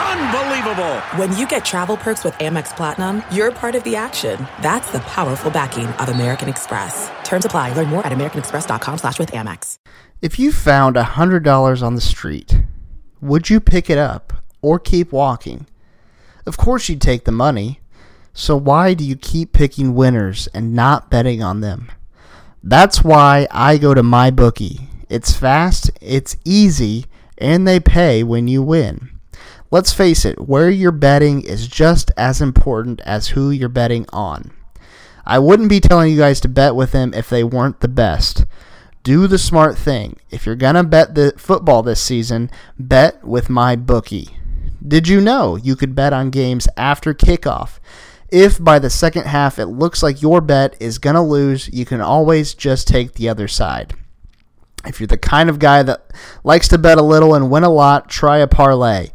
[0.00, 1.00] Unbelievable!
[1.16, 4.46] When you get travel perks with Amex Platinum, you're part of the action.
[4.62, 7.10] That's the powerful backing of American Express.
[7.22, 7.74] Terms apply.
[7.74, 9.76] Learn more at americanexpress.com slash with Amex.
[10.22, 12.62] If you found a $100 on the street,
[13.20, 15.66] would you pick it up or keep walking?
[16.46, 17.80] Of course you'd take the money.
[18.32, 21.90] So why do you keep picking winners and not betting on them?
[22.62, 24.86] That's why I go to MyBookie.
[25.08, 29.10] It's fast, it's easy, and they pay when you win.
[29.72, 34.50] Let's face it, where you're betting is just as important as who you're betting on.
[35.24, 38.44] I wouldn't be telling you guys to bet with them if they weren't the best.
[39.04, 40.18] Do the smart thing.
[40.28, 44.30] If you're going to bet the football this season, bet with my bookie.
[44.86, 47.78] Did you know you could bet on games after kickoff?
[48.28, 51.84] If by the second half it looks like your bet is going to lose, you
[51.84, 53.94] can always just take the other side.
[54.84, 57.70] If you're the kind of guy that likes to bet a little and win a
[57.70, 59.10] lot, try a parlay.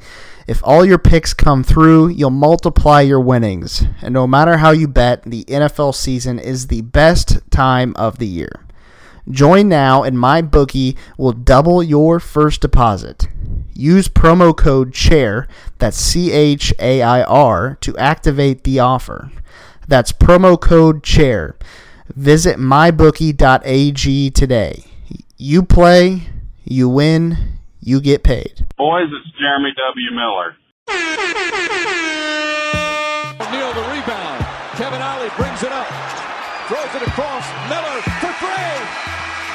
[0.48, 3.84] If all your picks come through, you'll multiply your winnings.
[4.02, 8.28] And no matter how you bet, the NFL season is the best time of the
[8.28, 8.66] year.
[9.30, 13.28] Join now and MyBookie will double your first deposit.
[13.73, 15.48] Use promo code CHAIR,
[15.80, 19.32] that's C H A I R, to activate the offer.
[19.88, 21.56] That's promo code CHAIR.
[22.16, 24.86] Visit mybookie.ag today.
[25.38, 26.30] You play,
[26.64, 27.55] you win,
[27.86, 28.66] you get paid.
[28.78, 30.09] Boys, it's Jeremy W.
[30.17, 30.58] Miller.
[33.53, 34.42] Neal the rebound.
[34.73, 35.86] Kevin Ollie brings it up.
[36.66, 37.45] Throws it across.
[37.69, 38.73] Miller for three.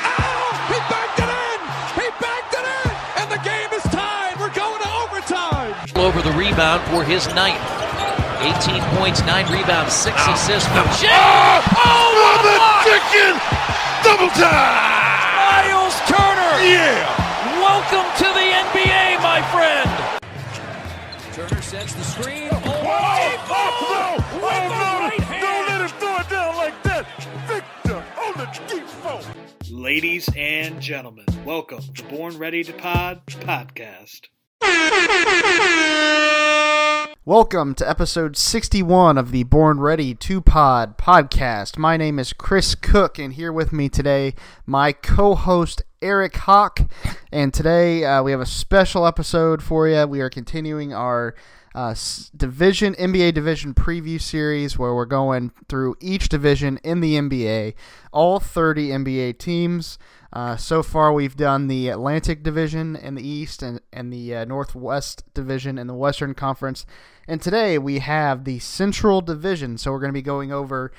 [0.06, 0.46] Oh!
[0.70, 1.58] He backed it in!
[1.98, 2.90] He backed it in!
[3.18, 4.38] And the game is tied.
[4.38, 5.74] We're going to overtime.
[5.98, 7.58] over the rebound for his ninth.
[8.46, 11.10] 18 points, 9 rebounds, 6 assists for Jay.
[11.10, 12.86] Oh, oh what a block!
[12.86, 13.34] chicken!
[14.06, 14.86] Double time!
[15.34, 16.62] Miles Turner!
[16.64, 17.29] Yeah!
[17.70, 19.88] Welcome to the NBA, my friend!
[21.32, 22.48] Turner sets the screen.
[22.50, 24.24] Oh, Oh, oh, no!
[24.34, 24.98] With Oh, the no!
[24.98, 25.40] right hand.
[25.40, 27.06] Don't let him throw it down like that!
[27.46, 29.22] Victor on the deep phone!
[29.70, 34.22] Ladies and gentlemen, welcome to Born Ready to Pod podcast.
[37.24, 41.78] Welcome to episode 61 of the Born Ready 2 Pod podcast.
[41.78, 44.34] My name is Chris Cook, and here with me today,
[44.66, 46.80] my co host Eric Hawk.
[47.30, 50.06] And today uh, we have a special episode for you.
[50.06, 51.34] We are continuing our
[51.74, 51.94] uh,
[52.36, 57.74] division, NBA division preview series where we're going through each division in the NBA,
[58.12, 59.98] all 30 NBA teams.
[60.32, 64.44] Uh, so far, we've done the Atlantic Division in the East and, and the uh,
[64.44, 66.86] Northwest Division in the Western Conference.
[67.26, 69.76] And today we have the Central Division.
[69.76, 70.92] So we're going to be going over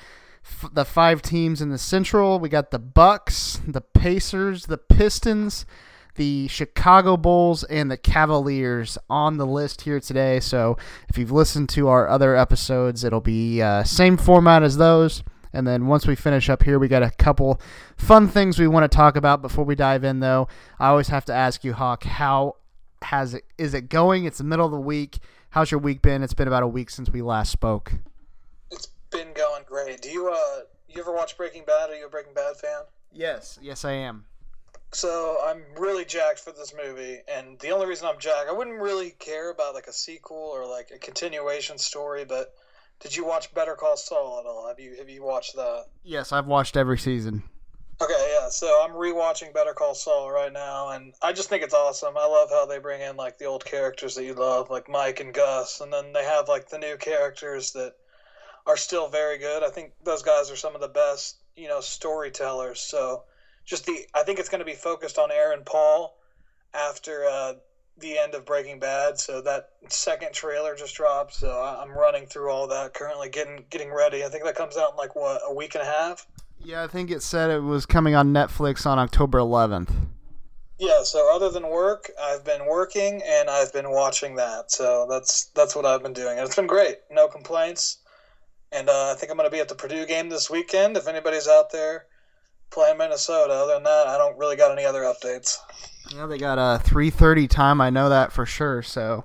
[0.44, 2.38] f- the five teams in the Central.
[2.38, 5.64] We got the Bucks, the Pacers, the Pistons,
[6.14, 10.40] the Chicago Bulls, and the Cavaliers on the list here today.
[10.40, 10.76] So
[11.08, 15.22] if you've listened to our other episodes, it'll be uh, same format as those.
[15.52, 17.60] And then once we finish up here, we got a couple
[17.96, 20.20] fun things we want to talk about before we dive in.
[20.20, 22.56] Though I always have to ask you, Hawk, how
[23.02, 24.24] has it is it going?
[24.24, 25.18] It's the middle of the week.
[25.50, 26.22] How's your week been?
[26.22, 27.92] It's been about a week since we last spoke.
[28.70, 30.00] It's been going great.
[30.00, 31.90] Do you uh you ever watch Breaking Bad?
[31.90, 32.82] Are you a Breaking Bad fan?
[33.12, 34.24] Yes, yes, I am.
[34.94, 38.78] So I'm really jacked for this movie, and the only reason I'm jacked, I wouldn't
[38.78, 42.26] really care about like a sequel or like a continuation story.
[42.26, 42.54] But
[43.00, 44.68] did you watch Better Call Saul at all?
[44.68, 45.86] Have you have you watched that?
[46.04, 47.42] Yes, I've watched every season.
[48.02, 48.48] Okay, yeah.
[48.50, 52.16] So I'm rewatching Better Call Saul right now, and I just think it's awesome.
[52.18, 55.20] I love how they bring in like the old characters that you love, like Mike
[55.20, 57.94] and Gus, and then they have like the new characters that
[58.66, 59.62] are still very good.
[59.62, 62.80] I think those guys are some of the best, you know, storytellers.
[62.80, 63.24] So
[63.64, 66.16] just the, I think it's going to be focused on Aaron Paul
[66.74, 67.54] after uh,
[67.98, 69.18] the end of Breaking Bad.
[69.18, 71.34] So that second trailer just dropped.
[71.34, 74.24] So I'm running through all that currently, getting getting ready.
[74.24, 76.26] I think that comes out in like what a week and a half.
[76.64, 79.90] Yeah, I think it said it was coming on Netflix on October 11th.
[80.78, 84.70] Yeah, so other than work, I've been working and I've been watching that.
[84.70, 86.96] So that's that's what I've been doing, and it's been great.
[87.10, 87.98] No complaints.
[88.70, 90.96] And uh, I think I'm going to be at the Purdue game this weekend.
[90.96, 92.06] If anybody's out there
[92.72, 95.58] playing Minnesota, other than that, I don't really got any other updates.
[96.14, 97.80] Yeah, they got a 3:30 time.
[97.80, 98.82] I know that for sure.
[98.82, 99.24] So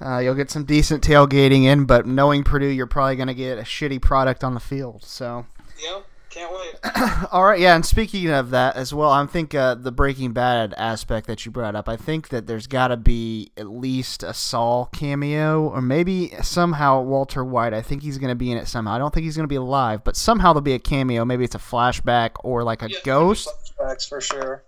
[0.00, 1.84] uh, you'll get some decent tailgating in.
[1.84, 5.04] But knowing Purdue, you're probably going to get a shitty product on the field.
[5.04, 5.46] So
[5.82, 6.00] Yeah,
[6.32, 6.74] Can't wait.
[7.30, 10.72] All right, yeah, and speaking of that as well, I think uh, the Breaking Bad
[10.78, 14.32] aspect that you brought up, I think that there's got to be at least a
[14.32, 17.74] Saul cameo, or maybe somehow Walter White.
[17.74, 18.94] I think he's going to be in it somehow.
[18.94, 21.26] I don't think he's going to be alive, but somehow there'll be a cameo.
[21.26, 23.50] Maybe it's a flashback or like a Yeah, ghost.
[23.78, 24.64] Flashbacks for sure.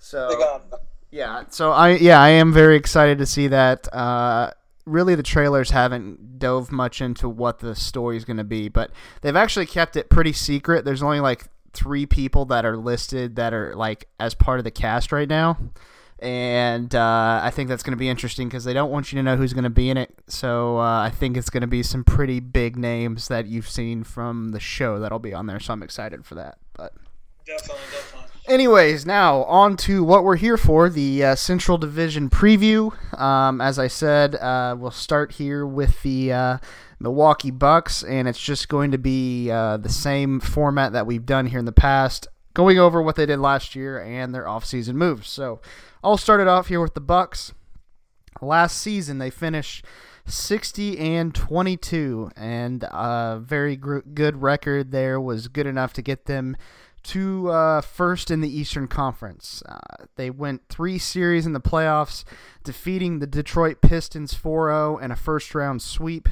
[0.00, 0.60] So
[1.12, 3.86] yeah, so I yeah I am very excited to see that.
[3.94, 4.50] Uh,
[4.86, 8.90] really, the trailers haven't dove much into what the story is going to be, but
[9.22, 10.84] they've actually kept it pretty secret.
[10.84, 14.70] There's only like three people that are listed that are like as part of the
[14.70, 15.58] cast right now,
[16.18, 19.22] and uh, I think that's going to be interesting because they don't want you to
[19.22, 20.14] know who's going to be in it.
[20.26, 24.04] So uh, I think it's going to be some pretty big names that you've seen
[24.04, 25.60] from the show that'll be on there.
[25.60, 26.58] So I'm excited for that.
[26.74, 26.94] But
[27.44, 28.33] definitely, definitely.
[28.46, 32.92] Anyways, now on to what we're here for the uh, Central Division preview.
[33.18, 36.58] Um, as I said, uh, we'll start here with the uh,
[37.00, 41.46] Milwaukee Bucks, and it's just going to be uh, the same format that we've done
[41.46, 45.26] here in the past, going over what they did last year and their offseason moves.
[45.26, 45.62] So
[46.02, 47.54] I'll start it off here with the Bucks.
[48.42, 49.86] Last season, they finished
[50.26, 56.26] 60 and 22, and a very gr- good record there was good enough to get
[56.26, 56.56] them
[57.04, 59.62] to uh, first in the Eastern Conference.
[59.68, 62.24] Uh, they went three series in the playoffs,
[62.62, 66.28] defeating the Detroit Pistons 4 0 and a first round sweep.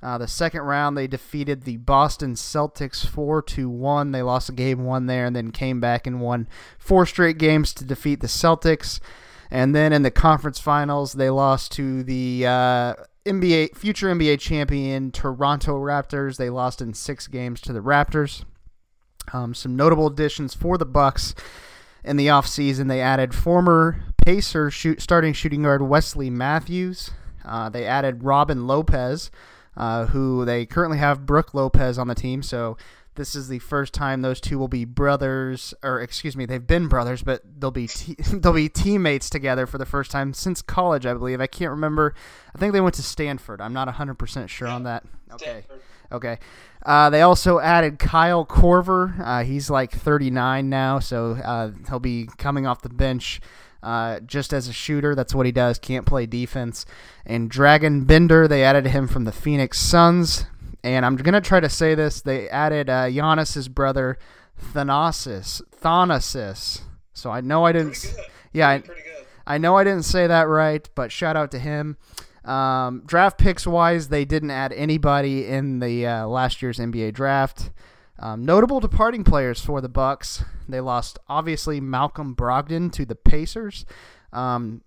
[0.00, 4.12] Uh, the second round, they defeated the Boston Celtics 4 1.
[4.12, 6.48] They lost a game one there and then came back and won
[6.78, 9.00] four straight games to defeat the Celtics.
[9.50, 12.94] And then in the conference finals, they lost to the uh,
[13.28, 16.36] NBA future NBA champion Toronto Raptors.
[16.36, 18.44] They lost in six games to the Raptors.
[19.32, 21.34] Um, some notable additions for the Bucks
[22.04, 22.88] in the offseason.
[22.88, 27.10] They added former Pacer shoot, starting shooting guard Wesley Matthews.
[27.44, 29.30] Uh, they added Robin Lopez,
[29.76, 32.42] uh, who they currently have Brook Lopez on the team.
[32.42, 32.76] So
[33.18, 36.88] this is the first time those two will be brothers, or excuse me, they've been
[36.88, 41.04] brothers, but they'll be te- they'll be teammates together for the first time since college,
[41.04, 41.40] I believe.
[41.40, 42.14] I can't remember.
[42.54, 43.60] I think they went to Stanford.
[43.60, 45.04] I'm not 100% sure on that.
[45.32, 45.64] Okay.
[46.10, 46.38] Okay.
[46.86, 49.20] Uh, they also added Kyle Korver.
[49.20, 53.40] Uh, he's like 39 now, so uh, he'll be coming off the bench
[53.82, 55.14] uh, just as a shooter.
[55.14, 55.78] That's what he does.
[55.78, 56.86] Can't play defense.
[57.26, 60.46] And Dragan Bender, they added him from the Phoenix Suns.
[60.94, 62.20] And I'm gonna try to say this.
[62.20, 64.18] They added uh, Giannis's brother,
[64.72, 65.62] Thanasis.
[65.80, 66.82] Thanasis.
[67.12, 68.14] So I know I didn't.
[68.52, 68.82] Yeah, I,
[69.46, 71.98] I know I didn't say that right, but shout out to him.
[72.44, 77.70] Um, draft picks wise, they didn't add anybody in the uh, last year's NBA draft.
[78.18, 80.44] Um, notable departing players for the Bucks.
[80.68, 83.84] They lost obviously Malcolm Brogdon to the Pacers.
[84.32, 84.82] Um,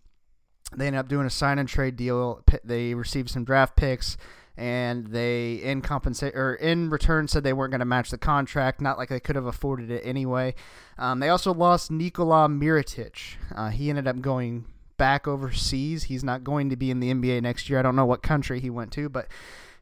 [0.75, 2.43] they ended up doing a sign and trade deal.
[2.63, 4.17] They received some draft picks,
[4.61, 8.79] and they in compensate or in return said they weren't going to match the contract.
[8.79, 10.53] Not like they could have afforded it anyway.
[10.99, 13.37] Um, they also lost Nikola Mirotic.
[13.55, 14.65] Uh, he ended up going
[14.97, 16.03] back overseas.
[16.03, 17.79] He's not going to be in the NBA next year.
[17.79, 19.27] I don't know what country he went to, but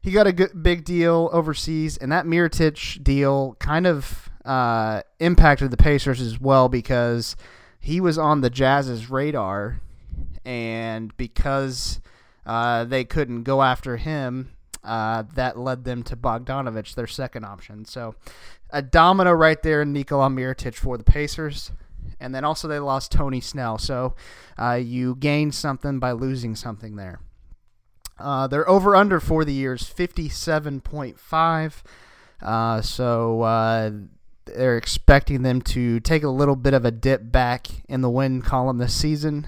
[0.00, 5.72] he got a good big deal overseas, and that Mirotic deal kind of uh, impacted
[5.72, 7.36] the Pacers as well because
[7.78, 9.82] he was on the Jazz's radar,
[10.42, 12.00] and because
[12.46, 17.84] uh, they couldn't go after him, uh, that led them to Bogdanovic, their second option.
[17.84, 18.14] So
[18.70, 21.72] a domino right there in Nikola Mirotic for the Pacers.
[22.18, 23.78] And then also they lost Tony Snell.
[23.78, 24.14] So
[24.58, 27.20] uh, you gain something by losing something there.
[28.18, 31.82] Uh, their over under for the year is 57.5.
[32.42, 33.90] Uh, so uh,
[34.46, 38.42] they're expecting them to take a little bit of a dip back in the win
[38.42, 39.46] column this season.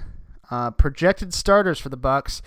[0.77, 2.43] Projected starters for the Bucks: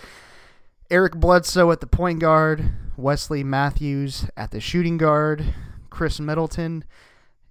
[0.89, 5.45] Eric Bledsoe at the point guard, Wesley Matthews at the shooting guard,
[5.91, 6.85] Khris Middleton,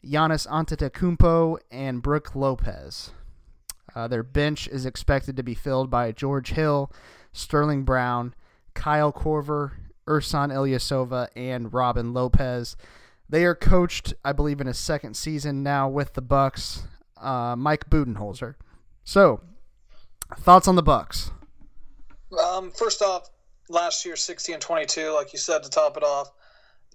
[0.06, 3.12] Giannis Antetokounmpo, and Brook Lopez.
[3.94, 6.90] Uh, their bench is expected to be filled by George Hill,
[7.34, 8.34] Sterling Brown,
[8.74, 9.72] Kyle Korver,
[10.08, 12.78] Ersan Ilyasova, and Robin Lopez.
[13.28, 16.84] They are coached, I believe, in a second season now with the Bucks.
[17.18, 18.56] Uh, Mike Budenholzer.
[19.04, 19.42] So,
[20.38, 21.32] thoughts on the Bucks?
[22.38, 23.30] Um, first off,
[23.70, 26.32] last year sixty and twenty-two, like you said to top it off,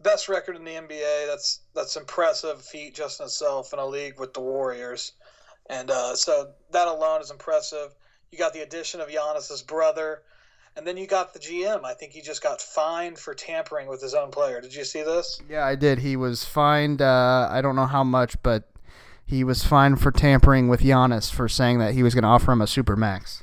[0.02, 1.26] best record in the NBA.
[1.26, 5.12] That's that's impressive feat just in itself in a league with the Warriors,
[5.68, 7.94] and uh, so that alone is impressive.
[8.30, 10.23] You got the addition of Giannis's brother,
[10.76, 11.85] and then you got the GM.
[11.85, 14.61] I think he just got fined for tampering with his own player.
[14.61, 15.40] Did you see this?
[15.49, 15.99] Yeah, I did.
[15.99, 17.02] He was fined.
[17.02, 18.70] Uh, I don't know how much, but
[19.25, 22.52] he was fined for tampering with Giannis for saying that he was going to offer
[22.52, 23.42] him a super max.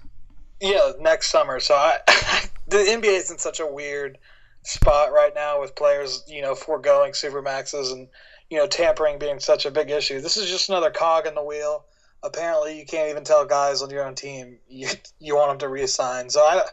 [0.59, 1.59] Yeah, next summer.
[1.59, 1.99] So I,
[2.67, 4.17] the NBA is in such a weird
[4.63, 8.07] spot right now with players, you know, foregoing super maxes, and
[8.49, 10.21] you know, tampering being such a big issue.
[10.21, 11.85] This is just another cog in the wheel.
[12.23, 14.87] Apparently, you can't even tell guys on your own team you,
[15.19, 16.31] you want them to reassign.
[16.31, 16.63] So I,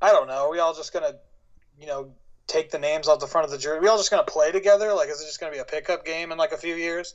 [0.00, 0.46] I don't know.
[0.46, 1.14] Are we all just gonna,
[1.78, 2.12] you know,
[2.46, 3.78] take the names off the front of the jersey?
[3.78, 4.92] Are we all just gonna play together?
[4.92, 7.14] Like, is it just gonna be a pickup game in like a few years?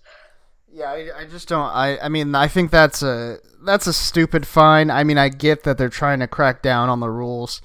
[0.71, 1.69] Yeah, I, I just don't.
[1.69, 4.91] I, I mean, I think that's a that's a stupid fine.
[4.91, 7.61] I mean, I get that they're trying to crack down on the rules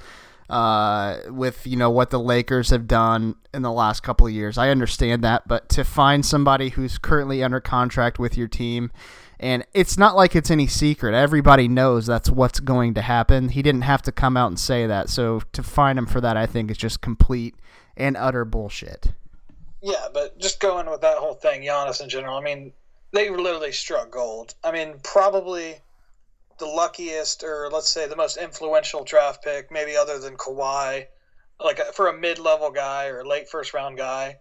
[0.49, 4.59] uh, with you know what the Lakers have done in the last couple of years.
[4.59, 8.93] I understand that, but to find somebody who's currently under contract with your team,
[9.41, 11.15] and it's not like it's any secret.
[11.15, 13.49] Everybody knows that's what's going to happen.
[13.49, 15.09] He didn't have to come out and say that.
[15.09, 17.57] So to find him for that, I think is just complete
[17.97, 19.13] and utter bullshit.
[19.81, 22.37] Yeah, but just going with that whole thing, Giannis in general.
[22.37, 22.73] I mean,
[23.13, 24.55] they literally struck gold.
[24.65, 25.77] I mean, probably
[26.59, 31.07] the luckiest, or let's say the most influential draft pick, maybe other than Kawhi,
[31.63, 34.39] like for a mid-level guy or late first round guy.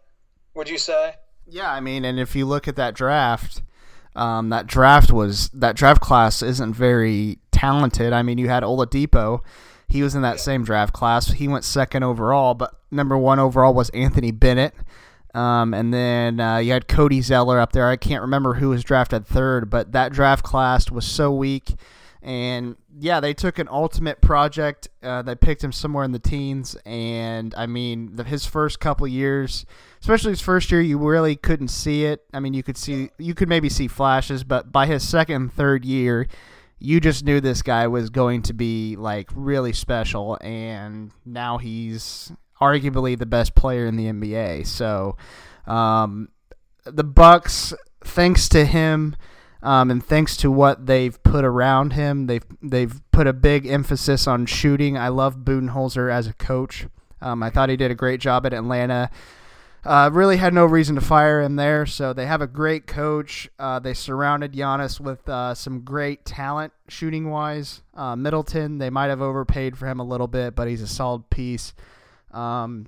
[0.55, 1.15] Would you say?
[1.47, 3.61] Yeah, I mean, and if you look at that draft,
[4.15, 8.13] um, that draft was that draft class isn't very talented.
[8.13, 9.41] I mean, you had Oladipo.
[9.87, 11.31] He was in that same draft class.
[11.31, 14.73] He went second overall, but number one overall was Anthony Bennett.
[15.33, 17.87] Um, and then uh, you had Cody Zeller up there.
[17.87, 21.75] I can't remember who was drafted third, but that draft class was so weak.
[22.21, 24.89] And yeah, they took an ultimate project.
[25.01, 29.07] Uh, they picked him somewhere in the teens, and I mean, the, his first couple
[29.07, 29.65] years,
[30.01, 32.23] especially his first year, you really couldn't see it.
[32.31, 35.53] I mean, you could see, you could maybe see flashes, but by his second and
[35.53, 36.27] third year,
[36.77, 42.31] you just knew this guy was going to be like really special, and now he's
[42.61, 44.67] arguably the best player in the NBA.
[44.67, 45.17] So,
[45.65, 46.29] um,
[46.85, 49.15] the Bucks, thanks to him.
[49.63, 54.25] Um, and thanks to what they've put around him, they've they've put a big emphasis
[54.27, 54.97] on shooting.
[54.97, 56.87] I love Budenholzer as a coach.
[57.21, 59.11] Um, I thought he did a great job at Atlanta.
[59.83, 61.85] Uh, really had no reason to fire him there.
[61.85, 63.49] So they have a great coach.
[63.57, 67.81] Uh, they surrounded Giannis with uh, some great talent shooting wise.
[67.95, 71.29] Uh, Middleton, they might have overpaid for him a little bit, but he's a solid
[71.29, 71.73] piece.
[72.33, 72.87] Um,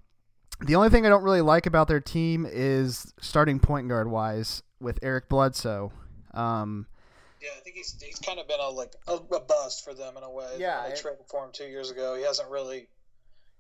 [0.62, 4.64] the only thing I don't really like about their team is starting point guard wise
[4.80, 5.92] with Eric Bledsoe.
[6.34, 6.88] Um,
[7.42, 10.16] yeah, I think he's he's kind of been a like a, a bust for them
[10.16, 10.56] in a way.
[10.58, 12.16] Yeah, they traded for him two years ago.
[12.16, 12.88] He hasn't really,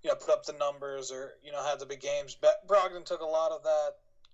[0.04, 2.38] you know, put up the numbers or you know had the big games.
[2.40, 3.92] But Brogdon took a lot of that,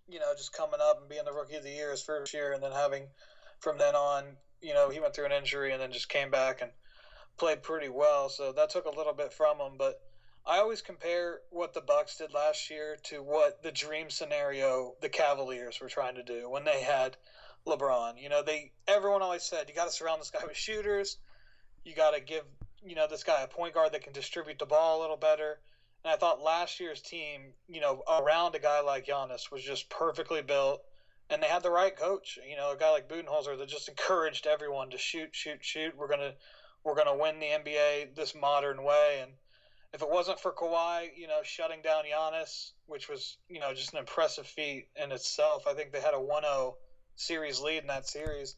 [0.07, 2.53] you know, just coming up and being the rookie of the year his first year,
[2.53, 3.07] and then having
[3.59, 4.25] from then on,
[4.61, 6.71] you know, he went through an injury and then just came back and
[7.37, 8.29] played pretty well.
[8.29, 10.01] So that took a little bit from him, but.
[10.45, 15.09] I always compare what the Bucks did last year to what the dream scenario the
[15.09, 17.17] Cavaliers were trying to do when they had
[17.67, 18.21] LeBron.
[18.21, 21.17] You know, they everyone always said you got to surround this guy with shooters.
[21.83, 22.43] You got to give
[22.83, 25.59] you know this guy a point guard that can distribute the ball a little better.
[26.03, 29.89] And I thought last year's team, you know, around a guy like Giannis was just
[29.89, 30.81] perfectly built,
[31.29, 32.39] and they had the right coach.
[32.49, 35.97] You know, a guy like Budenholzer that just encouraged everyone to shoot, shoot, shoot.
[35.97, 36.33] We're gonna
[36.83, 39.19] we're gonna win the NBA this modern way.
[39.21, 39.33] And
[39.93, 43.93] if it wasn't for Kawhi, you know, shutting down Giannis, which was you know just
[43.93, 46.73] an impressive feat in itself, I think they had a 1-0
[47.15, 48.55] series lead in that series,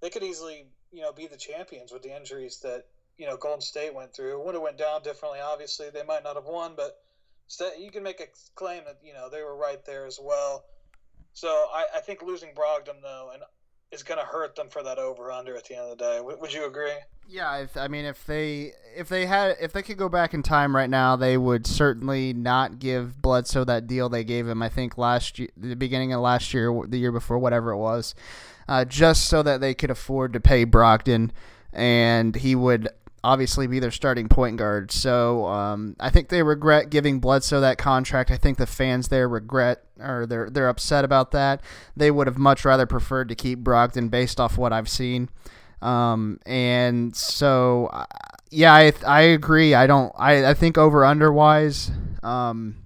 [0.00, 2.84] they could easily, you know, be the champions with the injuries that
[3.16, 4.32] you know Golden State went through.
[4.40, 5.40] It would have went down differently.
[5.40, 6.98] Obviously, they might not have won, but
[7.78, 10.64] you can make a claim that you know they were right there as well.
[11.32, 13.42] So I, I think losing Brogdon though, and
[13.92, 16.16] is going to hurt them for that over under at the end of the day.
[16.16, 16.92] W- would you agree?
[17.28, 20.74] Yeah, I mean, if they if they had if they could go back in time
[20.74, 24.62] right now, they would certainly not give Bledsoe that deal they gave him.
[24.62, 28.14] I think last year, the beginning of last year, the year before, whatever it was,
[28.68, 31.30] uh, just so that they could afford to pay Brogdon,
[31.72, 32.88] and he would
[33.24, 34.90] obviously be their starting point guard.
[34.90, 38.30] So um, I think they regret giving Bledsoe that contract.
[38.30, 41.60] I think the fans there regret or they're they're upset about that.
[41.96, 45.28] They would have much rather preferred to keep Brogdon based off what I've seen.
[45.80, 47.90] Um, and so
[48.50, 49.74] yeah, I I agree.
[49.74, 51.90] I don't I I think over under wise.
[52.22, 52.76] Um,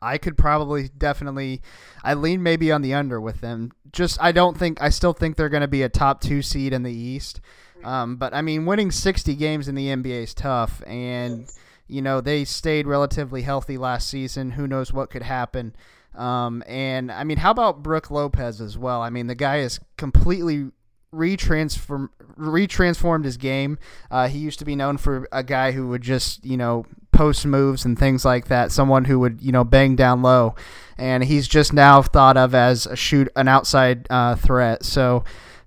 [0.00, 1.62] I could probably definitely
[2.02, 3.72] I lean maybe on the under with them.
[3.92, 6.72] Just I don't think I still think they're going to be a top 2 seed
[6.72, 7.40] in the East.
[7.84, 11.50] Um, but I mean, winning 60 games in the NBA is tough, and
[11.86, 14.52] you know they stayed relatively healthy last season.
[14.52, 15.76] Who knows what could happen?
[16.14, 19.02] Um, and I mean, how about Brook Lopez as well?
[19.02, 20.70] I mean, the guy is completely
[21.14, 23.78] retransform retransformed his game.
[24.10, 27.46] Uh, he used to be known for a guy who would just you know post
[27.46, 28.72] moves and things like that.
[28.72, 30.54] Someone who would you know bang down low,
[30.98, 34.84] and he's just now thought of as a shoot an outside uh, threat.
[34.84, 35.24] So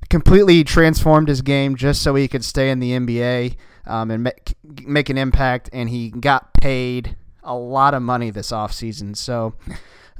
[0.09, 4.55] completely transformed his game just so he could stay in the NBA um, and make,
[4.85, 5.69] make an impact.
[5.73, 9.15] And he got paid a lot of money this offseason.
[9.15, 9.55] So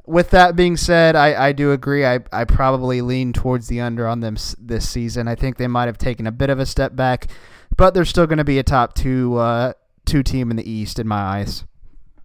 [0.05, 2.05] with that being said, I, I do agree.
[2.05, 5.27] I, I probably lean towards the under on them this season.
[5.27, 7.27] I think they might have taken a bit of a step back,
[7.75, 9.73] but they're still going to be a top two uh,
[10.05, 11.65] two team in the East in my eyes.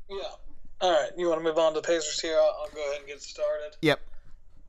[0.09, 0.16] Yeah.
[0.81, 1.11] All right.
[1.16, 2.37] You want to move on to the Pacers here?
[2.37, 3.76] I'll, I'll go ahead and get started.
[3.83, 4.00] Yep.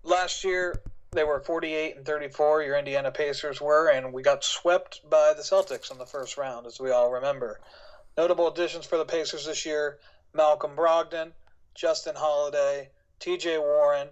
[0.03, 0.81] Last year
[1.13, 2.63] they were 48 and 34.
[2.63, 6.65] Your Indiana Pacers were, and we got swept by the Celtics in the first round,
[6.65, 7.59] as we all remember.
[8.17, 9.99] Notable additions for the Pacers this year:
[10.33, 11.31] Malcolm Brogdon,
[11.75, 12.89] Justin Holiday,
[13.19, 13.57] T.J.
[13.57, 14.09] Warren,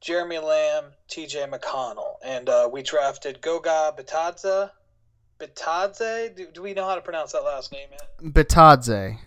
[0.00, 1.46] Jeremy Lamb, T.J.
[1.46, 4.70] McConnell, and uh, we drafted Goga Bitadze.
[5.38, 6.34] Bitadze?
[6.36, 8.32] Do, do we know how to pronounce that last name yet?
[8.34, 9.18] Bitadze.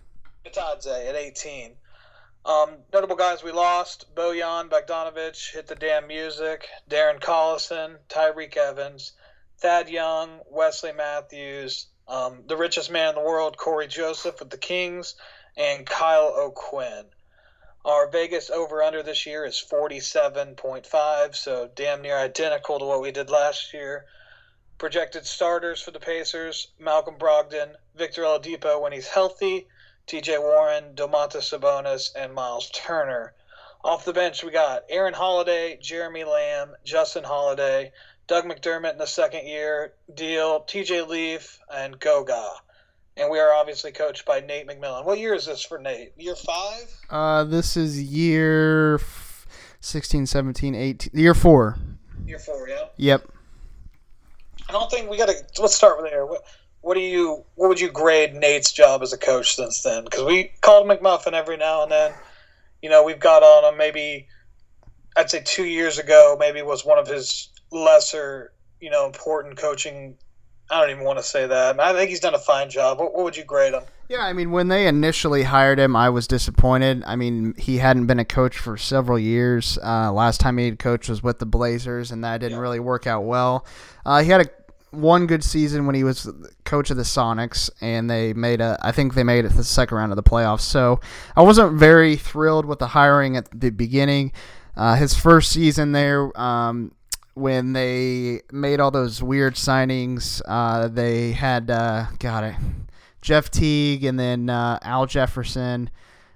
[0.45, 1.71] Bitadze at 18.
[2.43, 9.11] Um, notable guys we lost: Bojan Bogdanovic hit the damn music, Darren Collison, Tyreke Evans,
[9.59, 14.57] Thad Young, Wesley Matthews, um, the richest man in the world, Cory Joseph with the
[14.57, 15.13] Kings,
[15.55, 17.05] and Kyle O'Quinn.
[17.85, 23.11] Our Vegas over under this year is 47.5, so damn near identical to what we
[23.11, 24.05] did last year.
[24.79, 29.67] Projected starters for the Pacers Malcolm Brogdon, Victor Oladipo when he's healthy,
[30.11, 33.33] TJ Warren, Domantas Sabonis, and Miles Turner.
[33.81, 37.93] Off the bench, we got Aaron Holiday, Jeremy Lamb, Justin Holiday,
[38.27, 42.45] Doug McDermott in the second year deal, TJ Leaf, and Goga.
[43.15, 45.05] And we are obviously coached by Nate McMillan.
[45.05, 46.11] What year is this for Nate?
[46.17, 46.93] Year five?
[47.09, 49.47] Uh, this is year f-
[49.79, 51.11] 16, 17, 18.
[51.17, 51.77] Year four.
[52.25, 52.83] Year four, yeah.
[52.97, 53.31] Yep.
[54.67, 55.61] I don't think we got to.
[55.61, 56.25] Let's start with there.
[56.25, 56.43] What,
[56.81, 57.43] what do you?
[57.55, 60.03] What would you grade Nate's job as a coach since then?
[60.03, 62.13] Because we called McMuffin every now and then.
[62.81, 64.27] You know, we've got on him maybe.
[65.15, 70.17] I'd say two years ago, maybe was one of his lesser, you know, important coaching.
[70.71, 71.79] I don't even want to say that.
[71.79, 72.97] I think he's done a fine job.
[72.97, 73.83] What, what would you grade him?
[74.11, 77.03] Yeah, I mean, when they initially hired him, I was disappointed.
[77.05, 79.77] I mean, he hadn't been a coach for several years.
[79.81, 83.07] Uh, last time he had coached was with the Blazers, and that didn't really work
[83.07, 83.65] out well.
[84.05, 84.49] Uh, he had a
[84.91, 86.29] one good season when he was
[86.65, 88.77] coach of the Sonics, and they made a.
[88.81, 90.61] I think they made it the second round of the playoffs.
[90.61, 90.99] So
[91.35, 94.33] I wasn't very thrilled with the hiring at the beginning.
[94.75, 96.93] Uh, his first season there, um,
[97.33, 102.55] when they made all those weird signings, uh, they had uh, got it.
[103.21, 105.89] Jeff Teague and then uh, Al Jefferson,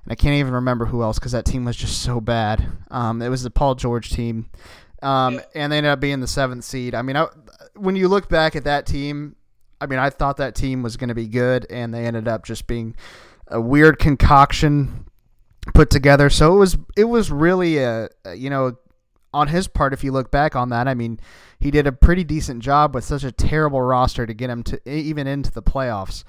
[0.04, 2.66] and I can't even remember who else because that team was just so bad.
[2.92, 4.50] Um, it was the Paul George team,
[5.02, 6.94] um, and they ended up being the seventh seed.
[6.94, 7.28] I mean, I,
[7.76, 9.36] when you look back at that team,
[9.82, 12.46] I mean, I thought that team was going to be good, and they ended up
[12.46, 12.96] just being
[13.48, 15.08] a weird concoction
[15.74, 16.30] put together.
[16.30, 18.78] So it was it was really a, you know
[19.36, 21.20] on his part, if you look back on that, I mean,
[21.60, 24.90] he did a pretty decent job with such a terrible roster to get him to
[24.90, 26.24] even into the playoffs.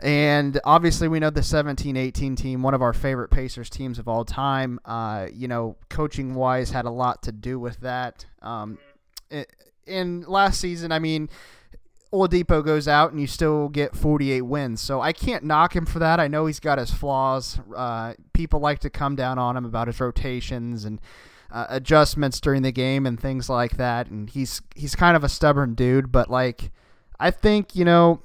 [0.00, 4.06] And obviously, we know the 17 18 team, one of our favorite Pacers teams of
[4.06, 8.24] all time, uh, you know, coaching wise, had a lot to do with that.
[8.40, 8.78] Um,
[9.90, 11.28] in last season, I mean,
[12.12, 14.80] Oladipo goes out and you still get 48 wins.
[14.80, 16.18] So I can't knock him for that.
[16.18, 17.60] I know he's got his flaws.
[17.74, 21.00] Uh, people like to come down on him about his rotations and
[21.52, 24.08] uh, adjustments during the game and things like that.
[24.08, 26.70] And he's he's kind of a stubborn dude, but like
[27.18, 28.20] I think you know,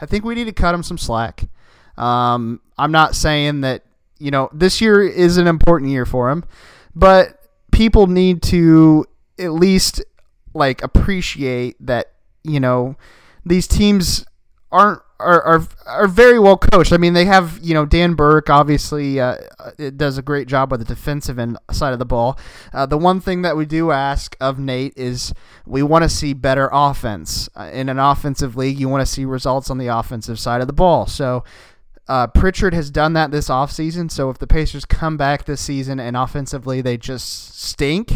[0.00, 1.44] I think we need to cut him some slack.
[1.96, 3.82] Um, I'm not saying that
[4.18, 6.44] you know this year is an important year for him,
[6.94, 7.40] but
[7.72, 9.06] people need to
[9.38, 10.02] at least
[10.56, 12.96] like appreciate that you know
[13.44, 14.24] these teams
[14.72, 16.92] aren't are, are are very well coached.
[16.92, 19.36] I mean, they have you know Dan Burke obviously uh,
[19.78, 22.38] it does a great job with the defensive end side of the ball.
[22.72, 25.32] Uh, the one thing that we do ask of Nate is
[25.66, 28.78] we want to see better offense uh, in an offensive league.
[28.78, 31.06] You want to see results on the offensive side of the ball.
[31.06, 31.44] So.
[32.08, 35.98] Uh, Pritchard has done that this offseason, so if the Pacers come back this season
[35.98, 38.12] and offensively they just stink,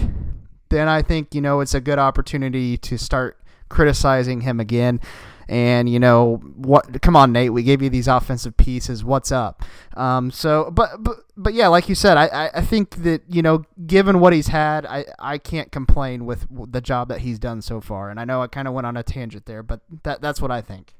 [0.71, 5.01] then I think, you know, it's a good opportunity to start criticizing him again.
[5.49, 9.03] And you know what come on nate we gave you these offensive pieces.
[9.03, 9.65] What's up?
[9.97, 13.65] Um, so but, but but yeah like you said I, I think that you know
[13.85, 17.81] given what he's had i i can't complain with the job that he's done so
[17.81, 18.11] far.
[18.11, 20.53] And i know i kind of went on a tangent there but that that's what
[20.53, 20.95] i think.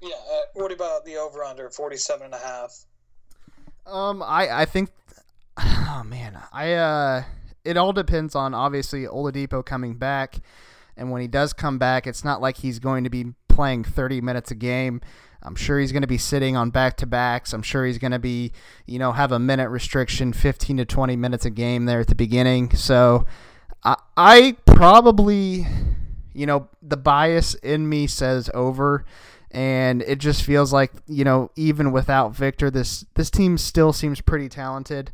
[0.00, 2.86] Yeah uh, what about the over under 47 and a half?
[3.84, 4.88] Um i i think
[5.58, 7.24] oh man i uh
[7.64, 10.40] it all depends on obviously oladipo coming back
[11.00, 14.20] and when he does come back, it's not like he's going to be playing 30
[14.20, 15.00] minutes a game.
[15.42, 17.54] I'm sure he's going to be sitting on back to backs.
[17.54, 18.52] I'm sure he's going to be,
[18.86, 22.14] you know, have a minute restriction, 15 to 20 minutes a game there at the
[22.14, 22.76] beginning.
[22.76, 23.24] So
[23.82, 25.66] I, I probably,
[26.34, 29.06] you know, the bias in me says over.
[29.52, 34.20] And it just feels like, you know, even without Victor, this this team still seems
[34.20, 35.12] pretty talented.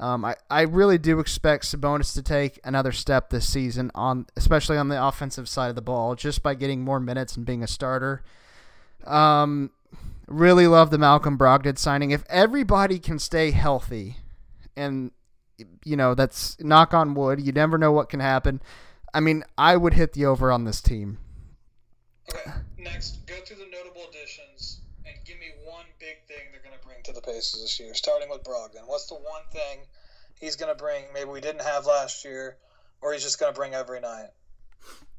[0.00, 4.78] Um, I, I really do expect Sabonis to take another step this season on especially
[4.78, 7.66] on the offensive side of the ball just by getting more minutes and being a
[7.66, 8.22] starter.
[9.06, 9.70] Um,
[10.26, 12.12] really love the Malcolm Brogdon signing.
[12.12, 14.16] If everybody can stay healthy,
[14.74, 15.10] and
[15.84, 18.62] you know that's knock on wood, you never know what can happen.
[19.12, 21.18] I mean, I would hit the over on this team.
[22.32, 26.49] Okay, next, go through the notable additions and give me one big thing
[27.12, 28.86] to the Pacers this year, starting with Brogdon.
[28.86, 29.80] What's the one thing
[30.40, 32.56] he's going to bring maybe we didn't have last year,
[33.00, 34.28] or he's just going to bring every night?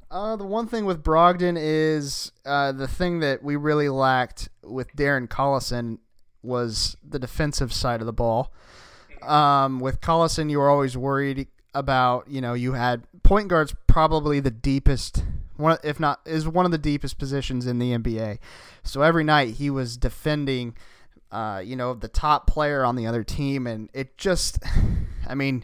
[0.10, 4.93] Uh, the one thing with Brogdon is uh, the thing that we really lacked with
[4.95, 5.99] Darren Collison
[6.43, 8.51] was the defensive side of the ball.
[9.21, 14.39] Um, with Collison, you were always worried about, you know, you had point guards probably
[14.39, 15.23] the deepest,
[15.56, 18.39] one if not is one of the deepest positions in the NBA.
[18.84, 20.75] So every night he was defending,
[21.32, 24.60] uh, you know, the top player on the other team, and it just,
[25.28, 25.63] I mean.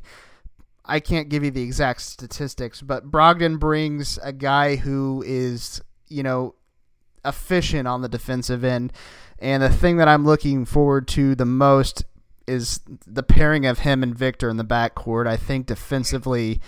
[0.90, 6.24] I can't give you the exact statistics, but Brogdon brings a guy who is, you
[6.24, 6.56] know,
[7.26, 8.94] efficient on the defensive end.
[9.40, 12.06] And the thing that I'm looking forward to the most
[12.48, 15.28] is the pairing of him and Victor in the backcourt.
[15.28, 16.60] I think defensively,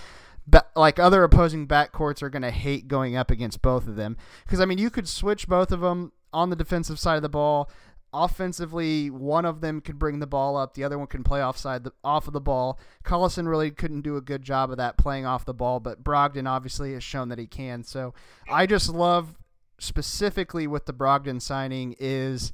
[0.76, 4.18] like other opposing backcourts are going to hate going up against both of them.
[4.44, 7.30] Because, I mean, you could switch both of them on the defensive side of the
[7.30, 7.72] ball
[8.14, 11.84] offensively, one of them could bring the ball up, the other one can play offside
[11.84, 12.80] the, off of the ball.
[13.04, 16.48] Collison really couldn't do a good job of that playing off the ball, but Brogdon
[16.48, 17.84] obviously has shown that he can.
[17.84, 18.14] So
[18.50, 19.38] I just love
[19.80, 22.52] specifically with the Brogdon signing is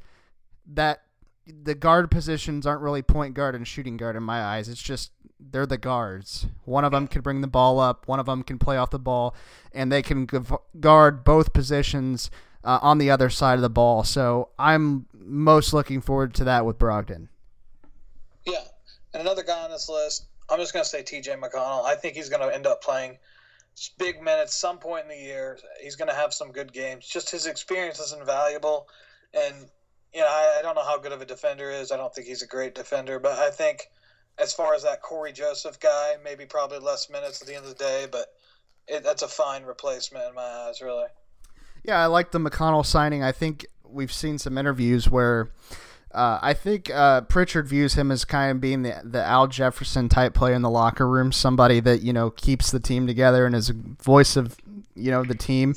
[0.68, 1.02] that
[1.48, 4.68] the guard positions aren't really point guard and shooting guard in my eyes.
[4.68, 6.48] It's just they're the guards.
[6.64, 9.00] One of them can bring the ball up, one of them can play off the
[9.00, 9.36] ball,
[9.72, 10.28] and they can
[10.80, 12.32] guard both positions
[12.66, 14.04] uh, on the other side of the ball.
[14.04, 17.30] So I'm most looking forward to that with Brogdon.
[18.46, 18.64] Yeah,
[19.14, 21.36] and another guy on this list, I'm just going to say T.J.
[21.36, 21.86] McConnell.
[21.86, 23.18] I think he's going to end up playing
[23.98, 25.58] big minutes some point in the year.
[25.82, 27.08] He's going to have some good games.
[27.08, 28.88] Just his experience is invaluable,
[29.34, 29.56] and
[30.14, 31.92] you know I, I don't know how good of a defender is.
[31.92, 33.90] I don't think he's a great defender, but I think
[34.38, 37.70] as far as that Cory Joseph guy, maybe probably less minutes at the end of
[37.70, 38.34] the day, but
[38.88, 41.08] it, that's a fine replacement in my eyes, really.
[41.86, 43.22] Yeah, I like the McConnell signing.
[43.22, 45.50] I think we've seen some interviews where
[46.12, 50.10] uh, I think uh, Pritchard views him as kind of being the the Al Jefferson
[50.10, 53.56] type player in the locker room, somebody that you know keeps the team together and
[53.56, 54.58] is a voice of
[54.96, 55.76] you know the team.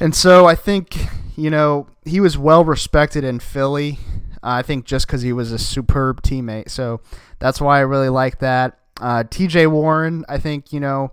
[0.00, 0.96] And so I think
[1.36, 3.98] you know he was well respected in Philly.
[4.42, 7.02] Uh, I think just because he was a superb teammate, so
[7.38, 8.78] that's why I really like that.
[8.98, 9.66] Uh, T.J.
[9.66, 11.12] Warren, I think you know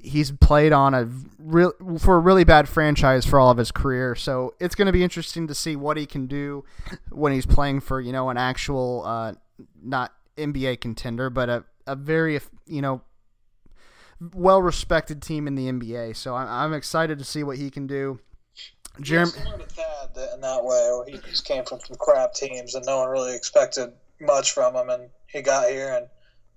[0.00, 4.14] he's played on a real for a really bad franchise for all of his career.
[4.14, 6.64] So it's going to be interesting to see what he can do
[7.10, 9.34] when he's playing for you know an actual uh,
[9.82, 13.02] not NBA contender, but a a very you know
[14.34, 16.16] well respected team in the NBA.
[16.16, 18.20] So I'm, I'm excited to see what he can do.
[19.00, 19.32] Jeremy,
[19.76, 23.34] yeah, in that way, he just came from some crap teams and no one really
[23.34, 26.06] expected much from him, and he got here and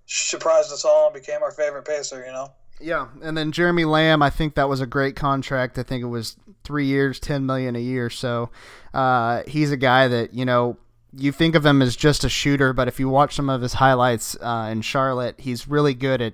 [0.05, 2.23] surprised us all and became our favorite pacer.
[2.23, 2.51] You know.
[2.79, 5.79] Yeah, and then Jeremy Lamb, I think that was a great contract.
[5.79, 8.09] I think it was three years, ten million a year.
[8.09, 8.51] So
[8.93, 10.77] uh, he's a guy that you know
[11.13, 13.73] you think of him as just a shooter, but if you watch some of his
[13.73, 16.33] highlights uh, in Charlotte, he's really good at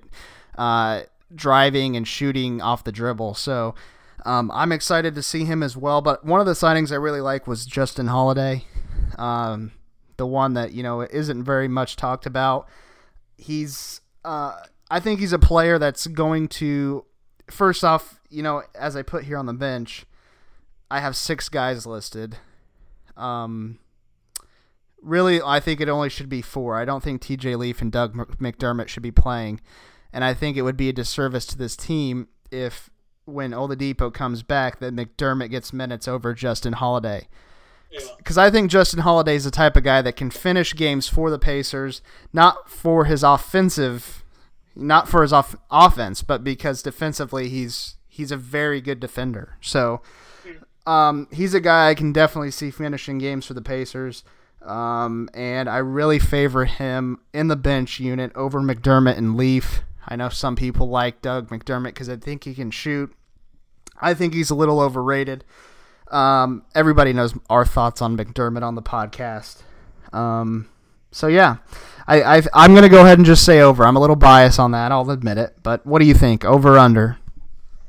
[0.58, 1.04] uh,
[1.34, 3.36] driving and shooting off the dribble.
[3.36, 3.76] So
[4.26, 6.02] um, I'm excited to see him as well.
[6.02, 8.66] But one of the signings I really like was Justin Holiday,
[9.18, 9.72] um,
[10.18, 12.68] the one that you know isn't very much talked about.
[13.38, 14.58] He's uh,
[14.90, 17.06] I think he's a player that's going to.
[17.50, 20.06] First off, you know, as I put here on the bench,
[20.90, 22.38] I have six guys listed.
[23.18, 23.80] Um,
[25.02, 26.78] really, I think it only should be four.
[26.78, 27.56] I don't think T.J.
[27.56, 29.62] Leaf and Doug McDermott should be playing,
[30.12, 32.90] and I think it would be a disservice to this team if,
[33.26, 37.28] when Oladipo comes back, that McDermott gets minutes over Justin Holiday.
[38.18, 41.30] Because I think Justin Holiday is the type of guy that can finish games for
[41.30, 44.23] the Pacers, not for his offensive
[44.76, 49.58] not for his off- offense, but because defensively he's he's a very good defender.
[49.62, 50.02] So
[50.86, 54.24] um, he's a guy I can definitely see finishing games for the Pacers.
[54.62, 59.82] Um, and I really favor him in the bench unit over McDermott and Leaf.
[60.08, 63.14] I know some people like Doug McDermott because I think he can shoot.
[64.02, 65.44] I think he's a little overrated.
[66.12, 69.64] Um, everybody knows our thoughts on McDermott on the podcast.
[70.14, 70.70] Um,
[71.14, 71.58] so yeah,
[72.08, 73.86] I, I am to go ahead and just say over.
[73.86, 74.92] I'm a little biased on that.
[74.92, 75.56] I'll admit it.
[75.64, 76.44] But what do you think?
[76.44, 77.18] Over or under?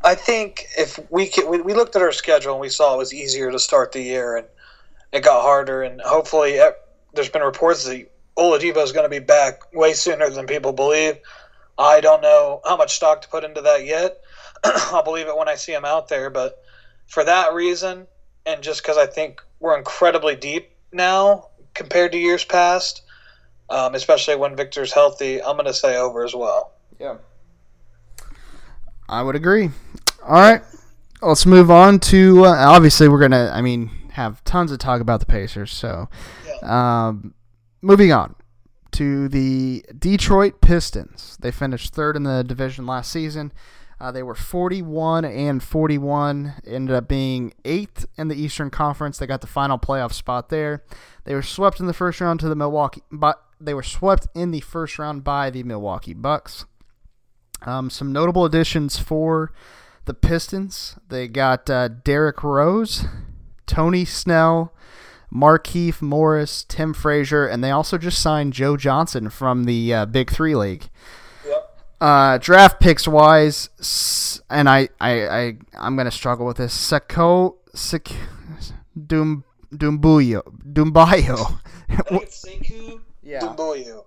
[0.05, 2.99] I think if we could, we, we looked at our schedule and we saw it
[2.99, 4.47] was easier to start the year and
[5.13, 6.77] it got harder and hopefully it,
[7.15, 8.07] there's been reports that
[8.37, 11.17] Oladipo is going to be back way sooner than people believe.
[11.79, 14.21] I don't know how much stock to put into that yet.
[14.65, 16.63] I'll believe it when I see him out there, but
[17.07, 18.07] for that reason,
[18.47, 23.03] and just because I think we're incredibly deep now compared to years past,
[23.71, 26.73] um, especially when Victor's healthy, I'm going to say over as well.
[26.99, 27.17] Yeah.
[29.09, 29.71] I would agree.
[30.23, 30.63] All right.
[31.23, 32.45] Let's move on to.
[32.45, 35.73] Uh, obviously, we're going to, I mean, have tons of talk about the Pacers.
[35.73, 36.09] So,
[36.47, 37.09] yeah.
[37.09, 37.35] um,
[37.83, 38.35] moving on
[38.93, 41.37] to the Detroit Pistons.
[41.41, 43.53] They finished third in the division last season.
[44.01, 46.55] Uh, they were 41 and 41.
[46.67, 49.19] Ended up being eighth in the Eastern Conference.
[49.19, 50.85] They got the final playoff spot there.
[51.25, 54.51] They were swept in the first round to the Milwaukee, but they were swept in
[54.51, 56.65] the first round by the Milwaukee Bucks.
[57.63, 59.53] Um, some notable additions for
[60.05, 60.97] the Pistons.
[61.09, 63.07] They got uh, Derrick Rose,
[63.67, 64.73] Tony Snell,
[65.33, 70.31] Markieff Morris, Tim Frazier, and they also just signed Joe Johnson from the uh, Big
[70.31, 70.89] Three League.
[72.01, 73.71] Uh, draft picks wise,
[74.51, 76.75] and I, I, I, I'm gonna struggle with this.
[76.75, 78.09] Sako, Sak,
[79.07, 81.61] Dum, Dumbuyo, Dumbayo.
[83.25, 83.41] Yeah.
[83.41, 84.05] Dumbuyo.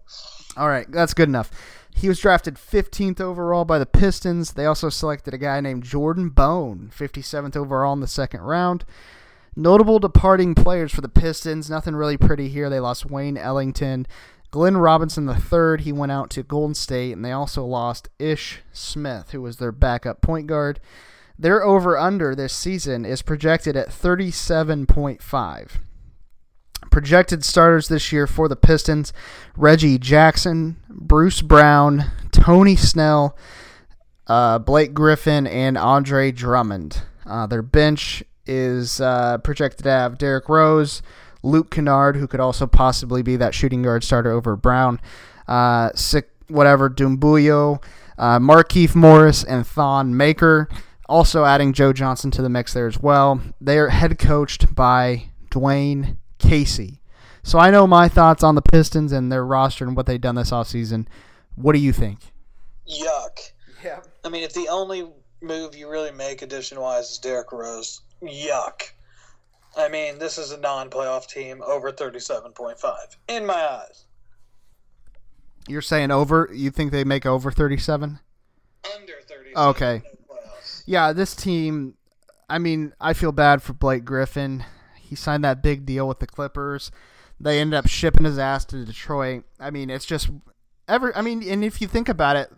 [0.55, 1.51] All right, that's good enough.
[1.95, 4.53] He was drafted 15th overall by the Pistons.
[4.53, 8.85] They also selected a guy named Jordan Bone, 57th overall in the second round.
[9.55, 11.69] Notable departing players for the Pistons.
[11.69, 12.69] Nothing really pretty here.
[12.69, 14.05] They lost Wayne Ellington,
[14.51, 19.31] Glenn Robinson III, he went out to Golden State, and they also lost Ish Smith,
[19.31, 20.79] who was their backup point guard.
[21.37, 25.69] Their over under this season is projected at 37.5.
[26.91, 29.13] Projected starters this year for the Pistons
[29.55, 33.37] Reggie Jackson, Bruce Brown, Tony Snell,
[34.27, 37.03] uh, Blake Griffin, and Andre Drummond.
[37.25, 41.01] Uh, their bench is uh, projected to have Derrick Rose,
[41.43, 44.99] Luke Kennard, who could also possibly be that shooting guard starter over Brown,
[45.47, 47.83] uh, sick, whatever, Dumbuyo,
[48.17, 50.67] uh, Markieff Morris, and Thon Maker.
[51.09, 53.41] Also adding Joe Johnson to the mix there as well.
[53.61, 57.01] They are head coached by Dwane Casey.
[57.43, 60.35] So I know my thoughts on the Pistons and their roster and what they've done
[60.35, 61.07] this offseason.
[61.55, 62.19] What do you think?
[62.89, 63.51] Yuck.
[63.83, 64.01] Yeah.
[64.23, 65.07] I mean, if the only
[65.41, 68.91] move you really make addition wise is Derrick Rose, yuck.
[69.77, 72.95] I mean, this is a non-playoff team over 37.5
[73.27, 74.05] in my eyes.
[75.67, 76.49] You're saying over?
[76.53, 78.19] You think they make over 37?
[78.95, 79.69] Under 37.
[79.69, 80.01] Okay.
[80.85, 81.95] Yeah, this team.
[82.49, 84.63] I mean, I feel bad for Blake Griffin.
[85.07, 86.91] He signed that big deal with the Clippers.
[87.39, 89.43] They ended up shipping his ass to Detroit.
[89.59, 90.29] I mean, it's just
[90.87, 91.15] ever.
[91.15, 92.51] I mean, and if you think about it,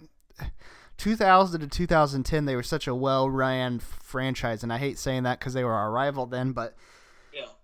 [0.98, 5.54] 2000 to 2010, they were such a well-ran franchise, and I hate saying that because
[5.54, 6.76] they were our rival then, but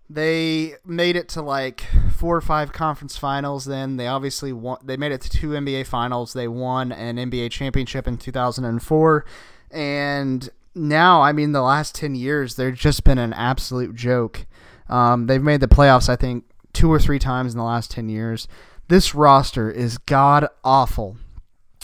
[0.08, 3.64] they made it to like four or five conference finals.
[3.64, 4.78] Then they obviously won.
[4.84, 6.32] They made it to two NBA finals.
[6.32, 9.24] They won an NBA championship in 2004,
[9.70, 14.46] and now I mean the last ten years they've just been an absolute joke.
[14.88, 18.08] Um, they've made the playoffs I think two or three times in the last ten
[18.08, 18.46] years.
[18.88, 21.16] This roster is god awful.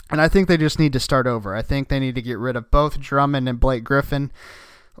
[0.09, 1.55] And I think they just need to start over.
[1.55, 4.31] I think they need to get rid of both Drummond and Blake Griffin.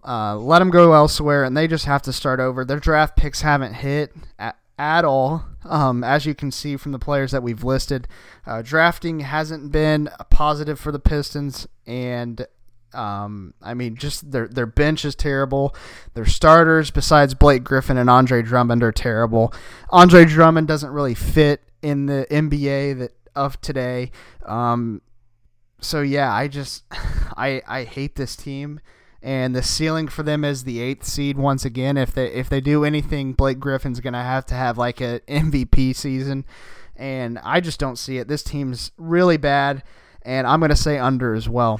[0.03, 2.65] Uh, let them go elsewhere, and they just have to start over.
[2.65, 6.99] Their draft picks haven't hit at, at all, um, as you can see from the
[6.99, 8.07] players that we've listed.
[8.45, 12.47] Uh, drafting hasn't been a positive for the Pistons, and
[12.93, 15.75] um, I mean, just their their bench is terrible.
[16.13, 19.53] Their starters, besides Blake Griffin and Andre Drummond, are terrible.
[19.89, 24.11] Andre Drummond doesn't really fit in the NBA that of today.
[24.45, 25.01] Um,
[25.79, 28.79] so yeah, I just I I hate this team
[29.23, 31.95] and the ceiling for them is the eighth seed once again.
[31.95, 35.95] If they if they do anything, Blake Griffin's gonna have to have like a MVP
[35.95, 36.45] season,
[36.95, 38.27] and I just don't see it.
[38.27, 39.83] This team's really bad,
[40.23, 41.79] and I'm gonna say under as well.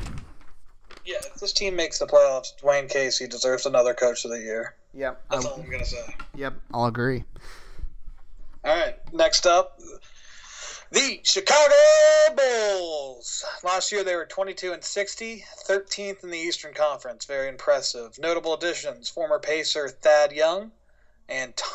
[1.43, 4.75] This team makes the playoffs, Dwane Casey deserves another Coach of the Year.
[4.93, 6.15] Yep, that's all I'm gonna say.
[6.35, 7.25] Yep, I'll agree.
[8.63, 9.77] All right, next up,
[10.91, 11.73] the Chicago
[12.37, 13.43] Bulls.
[13.61, 17.25] Last year they were 22 and 60, 13th in the Eastern Conference.
[17.25, 18.17] Very impressive.
[18.17, 20.71] Notable additions: former Pacer Thad Young
[21.27, 21.65] and T-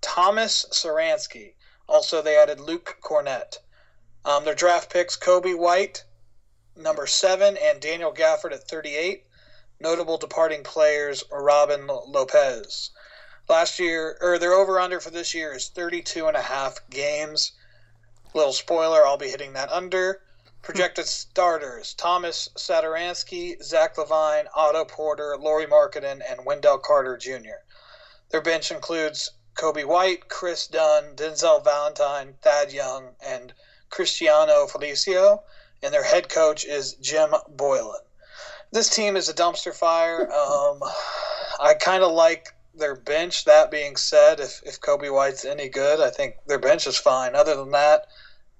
[0.00, 1.52] Thomas Saransky.
[1.86, 3.58] Also, they added Luke Kornet.
[4.24, 6.04] Um, their draft picks: Coby White,
[6.78, 9.26] number seven, and Daniel Gafford at 38.
[9.80, 12.90] Notable departing players: are Robin Lopez.
[13.48, 17.52] Last year, or their over/under for this year is 32 and a half games.
[18.34, 20.22] Little spoiler, I'll be hitting that under.
[20.44, 20.60] Hmm.
[20.62, 27.64] Projected starters Thomas Satoransky, Zach LaVine, Otto Porter, Lauri Markkanen, and Wendell Carter Jr.
[28.30, 33.54] Their bench includes Coby White, Kris Dunn, Denzel Valentine, Thad Young, and
[33.90, 35.42] Cristiano Felicio,
[35.82, 38.00] and their head coach is Jim Boylen.
[38.72, 40.28] This team is a dumpster fire.
[40.38, 40.80] Um,
[41.60, 43.44] I kind of like their bench.
[43.44, 47.34] That being said, if, if Coby White's any good, I think their bench is fine.
[47.34, 48.06] Other than that,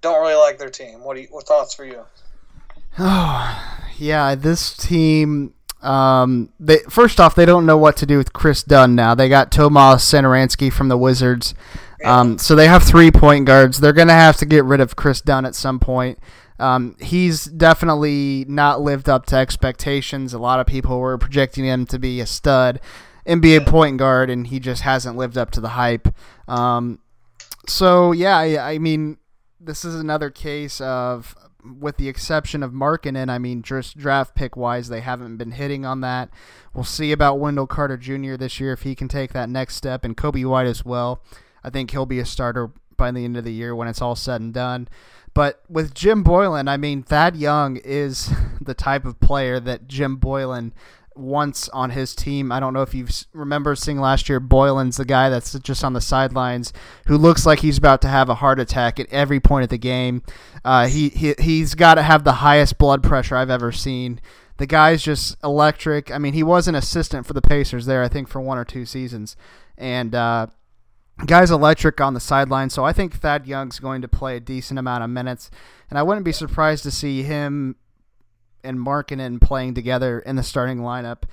[0.01, 1.03] don't really like their team.
[1.03, 2.05] What do you, what thoughts for you?
[2.97, 5.53] Oh, yeah, this team.
[5.81, 9.15] Um, they first off, they don't know what to do with Kris Dunn now.
[9.15, 11.55] They got Tomas Satoransky from the Wizards,
[12.03, 13.79] um, so they have three point guards.
[13.79, 16.19] They're gonna have to get rid of Kris Dunn at some point.
[16.59, 20.33] Um, he's definitely not lived up to expectations.
[20.33, 22.79] A lot of people were projecting him to be a stud
[23.25, 26.07] NBA point guard, and he just hasn't lived up to the hype.
[26.47, 26.99] Um,
[27.67, 29.17] so yeah, I, I mean,
[29.59, 34.55] this is another case of with the exception of Markkanen, I mean, just draft pick
[34.55, 36.29] wise, they haven't been hitting on that.
[36.73, 38.35] We'll see about Wendell Carter Jr.
[38.35, 41.21] this year if he can take that next step, and Coby White as well.
[41.63, 44.15] I think he'll be a starter by the end of the year when it's all
[44.15, 44.87] said and done.
[45.33, 50.17] But with Jim Boylen, I mean, Thad Young is the type of player that Jim
[50.17, 50.71] Boylen
[51.19, 52.51] once on his team.
[52.51, 54.39] I don't know if you remember seeing last year.
[54.39, 56.71] Boylen's the guy that's just on the sidelines
[57.07, 59.77] who looks like he's about to have a heart attack at every point of the
[59.77, 60.23] game.
[60.63, 64.21] Uh, he he he's got to have the highest blood pressure I've ever seen.
[64.57, 66.11] The guy's just electric.
[66.11, 68.65] I mean, he was an assistant for the Pacers there, I think, for one or
[68.65, 69.35] two seasons,
[69.77, 70.15] and.
[70.15, 70.47] Uh,
[71.25, 74.79] guy's electric on the sideline, so I think Thad Young's going to play a decent
[74.79, 75.51] amount of minutes,
[75.89, 77.75] and I wouldn't be surprised to see him
[78.63, 81.23] and Markkanen playing together in the starting lineup.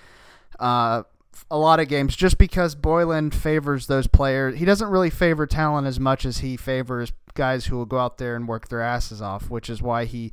[0.59, 1.03] Uh,
[1.51, 4.59] a lot of games just because Boylen favors those players.
[4.59, 8.18] He doesn't really favor talent as much as he favors guys who will go out
[8.18, 10.33] there and work their asses off, which is why he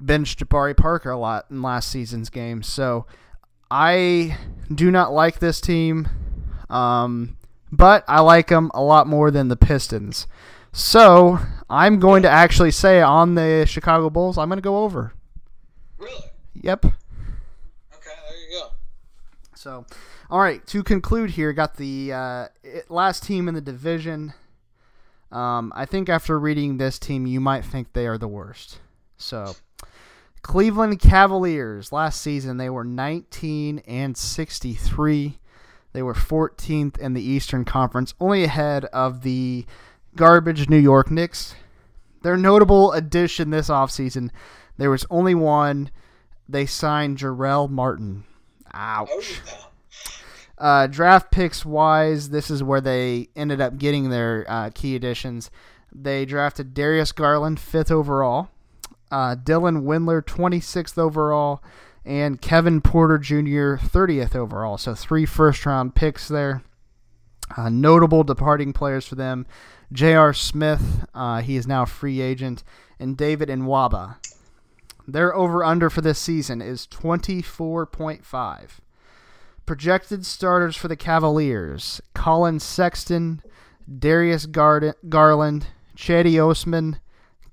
[0.00, 2.62] benched Jabari Parker a lot in last season's game.
[2.62, 3.06] So
[3.70, 4.38] I
[4.72, 6.08] do not like this team,
[6.70, 7.33] um,
[7.76, 10.26] but I like them a lot more than the Pistons.
[10.72, 11.38] So
[11.70, 15.12] I'm going to actually say on the Chicago Bulls, I'm going to go over.
[15.98, 16.24] Really?
[16.62, 16.84] Yep.
[16.84, 16.94] Okay,
[18.28, 18.68] there you go.
[19.54, 19.86] So,
[20.30, 20.66] all right.
[20.66, 22.48] To conclude here, got the uh,
[22.88, 24.34] last team in the division.
[25.30, 28.78] Um, I think after reading this team, you might think they are the worst.
[29.16, 29.56] So,
[30.42, 31.92] Cleveland Cavaliers.
[31.92, 35.38] Last season, they were 19 and 63.
[35.94, 39.64] They were 14th in the Eastern Conference, only ahead of the
[40.16, 41.54] garbage New York Knicks.
[42.22, 44.30] Their notable addition this offseason,
[44.76, 45.90] there was only one
[46.48, 48.24] they signed Jarell Martin.
[48.72, 49.40] Ouch.
[50.58, 55.48] Uh, draft picks wise, this is where they ended up getting their uh, key additions.
[55.92, 58.48] They drafted Darius Garland, fifth overall,
[59.12, 61.62] uh, Dylan Windler, 26th overall,
[62.04, 64.78] and Kevin Porter Jr., 30th overall.
[64.78, 66.62] So three first round picks there.
[67.56, 69.46] Uh, notable departing players for them
[69.92, 70.32] J.R.
[70.32, 72.64] Smith, uh, he is now a free agent,
[72.98, 74.16] and David Nwaba.
[75.06, 78.70] Their over under for this season is 24.5.
[79.66, 83.42] Projected starters for the Cavaliers Collin Sexton,
[83.98, 86.98] Darius Garland, Cedi Osman,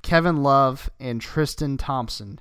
[0.01, 2.39] Kevin Love, and Tristan Thompson.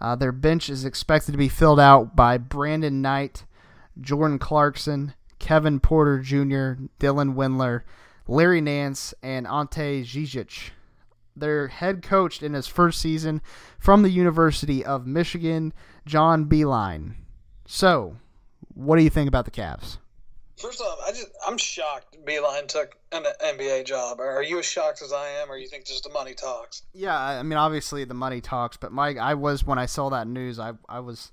[0.00, 3.44] Uh, their bench is expected to be filled out by Brandon Knight,
[4.00, 7.82] Jordan Clarkson, Kevin Porter Jr., Dylan Windler,
[8.26, 10.70] Larry Nance, and Ante Zizic
[11.36, 13.40] their head coach in his first season
[13.78, 15.72] from the University of Michigan,
[16.06, 17.14] John Beilein.
[17.66, 18.16] So,
[18.74, 19.98] what do you think about the Cavs?
[20.60, 24.20] First off, I just I'm shocked Beilein took an NBA job.
[24.20, 26.82] Are you as shocked as I am, or you think just the money talks?
[26.92, 30.26] Yeah, I mean obviously the money talks, but Mike, I was when I saw that
[30.26, 31.32] news, I I was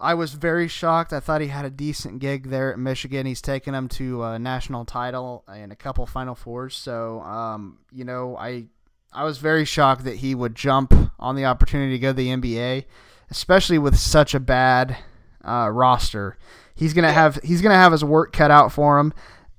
[0.00, 1.12] I was very shocked.
[1.12, 3.26] I thought he had a decent gig there at Michigan.
[3.26, 6.74] He's taken them to a national title and a couple Final Fours.
[6.74, 8.66] So, um, you know, I
[9.12, 12.28] I was very shocked that he would jump on the opportunity to go to the
[12.28, 12.84] NBA,
[13.30, 14.96] especially with such a bad
[15.44, 16.36] uh, roster.
[16.74, 19.12] He's gonna have he's gonna have his work cut out for him,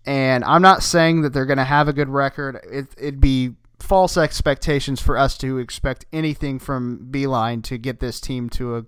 [0.05, 2.59] and I'm not saying that they're gonna have a good record.
[2.69, 8.19] It, it'd be false expectations for us to expect anything from Beilein to get this
[8.19, 8.85] team to a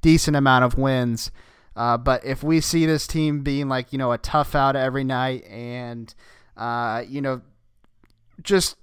[0.00, 1.30] decent amount of wins.
[1.74, 5.04] Uh, but if we see this team being like you know a tough out every
[5.04, 6.14] night and
[6.56, 7.40] uh, you know
[8.42, 8.76] just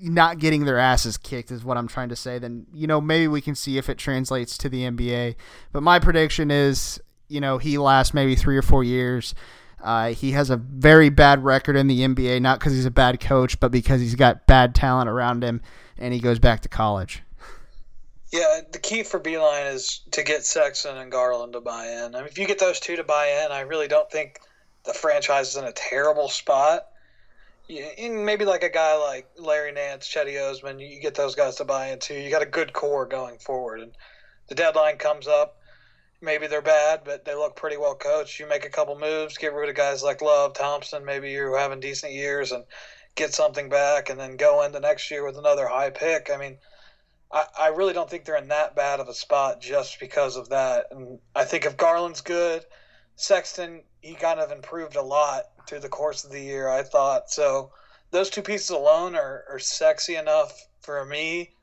[0.00, 3.28] not getting their asses kicked is what I'm trying to say, then you know maybe
[3.28, 5.36] we can see if it translates to the NBA.
[5.72, 9.34] But my prediction is, you know, he lasts maybe three or four years.
[9.82, 13.20] Uh, he has a very bad record in the NBA, not because he's a bad
[13.20, 15.60] coach, but because he's got bad talent around him,
[15.98, 17.22] and he goes back to college.
[18.32, 22.14] Yeah, the key for Beilein is to get Sexton and Garland to buy in.
[22.14, 24.40] I mean, if you get those two to buy in, I really don't think
[24.84, 26.86] the franchise is in a terrible spot
[27.68, 31.64] and maybe like a guy like Larry Nance, Cedi Osman, you get those guys to
[31.64, 32.14] buy into.
[32.14, 33.92] You got a good core going forward, and
[34.48, 35.58] the deadline comes up.
[36.24, 38.38] Maybe they're bad, but they look pretty well coached.
[38.40, 41.04] You make a couple moves, get rid of guys like Love, Thompson.
[41.04, 42.64] Maybe you're having decent years and
[43.14, 46.30] get something back, and then go into next year with another high pick.
[46.32, 46.58] I mean,
[47.30, 50.48] I, I really don't think they're in that bad of a spot just because of
[50.48, 50.86] that.
[50.90, 52.64] And I think if Garland's good,
[53.16, 56.68] Sexton he kind of improved a lot through the course of the year.
[56.68, 57.72] I thought so.
[58.10, 61.54] Those two pieces alone are, are sexy enough for me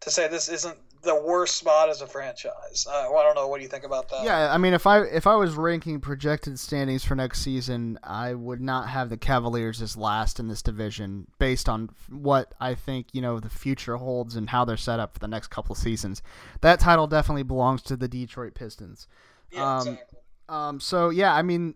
[0.00, 2.86] to say this isn't the worst spot as a franchise.
[2.88, 3.46] Uh, I don't know.
[3.46, 4.24] What do you think about that?
[4.24, 8.34] Yeah, I mean, if I if I was ranking projected standings for next season, I
[8.34, 13.08] would not have the Cavaliers as last in this division based on what I think
[13.12, 16.22] you know the future holds and how they're set up for the next couple seasons.
[16.60, 19.06] That title definitely belongs to the Detroit Pistons.
[19.52, 20.18] Yeah, um, exactly.
[20.48, 21.74] Um, so yeah, I mean,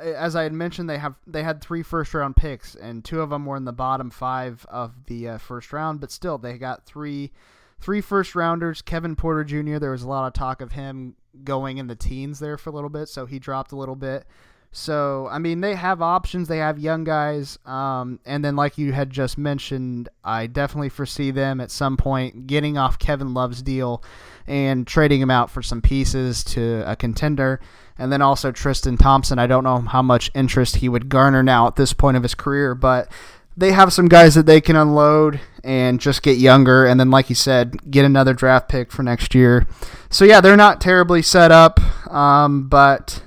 [0.00, 3.30] as I had mentioned, they have they had three first round picks, and two of
[3.30, 6.00] them were in the bottom five of the uh, first round.
[6.00, 7.32] But still, they got three
[7.80, 8.82] three first rounders.
[8.82, 9.78] Kevin Porter Jr.
[9.78, 12.72] There was a lot of talk of him going in the teens there for a
[12.72, 14.26] little bit, so he dropped a little bit.
[14.70, 16.48] So I mean, they have options.
[16.48, 21.30] They have young guys, um, and then like you had just mentioned, I definitely foresee
[21.30, 24.02] them at some point getting off Kevin Love's deal
[24.46, 27.60] and trading him out for some pieces to a contender.
[28.00, 29.38] And then also Tristan Thompson.
[29.38, 32.34] I don't know how much interest he would garner now at this point of his
[32.34, 33.10] career, but
[33.58, 36.86] they have some guys that they can unload and just get younger.
[36.86, 39.66] And then, like you said, get another draft pick for next year.
[40.10, 41.80] So, yeah, they're not terribly set up,
[42.10, 43.22] um, but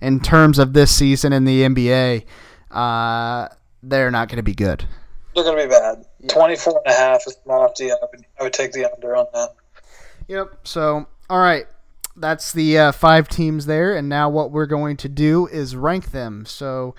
[0.00, 2.24] in terms of this season in the NBA,
[2.70, 3.48] uh,
[3.82, 4.86] they're not going to be good.
[5.34, 6.06] They're going to be bad.
[6.20, 6.32] Yeah.
[6.32, 7.36] 24 and a half is.
[7.48, 9.54] I would, I would take the under on that.
[10.28, 10.60] Yep.
[10.64, 11.66] So, all right
[12.20, 16.10] that's the uh, five teams there, and now what we're going to do is rank
[16.10, 16.44] them.
[16.46, 16.96] So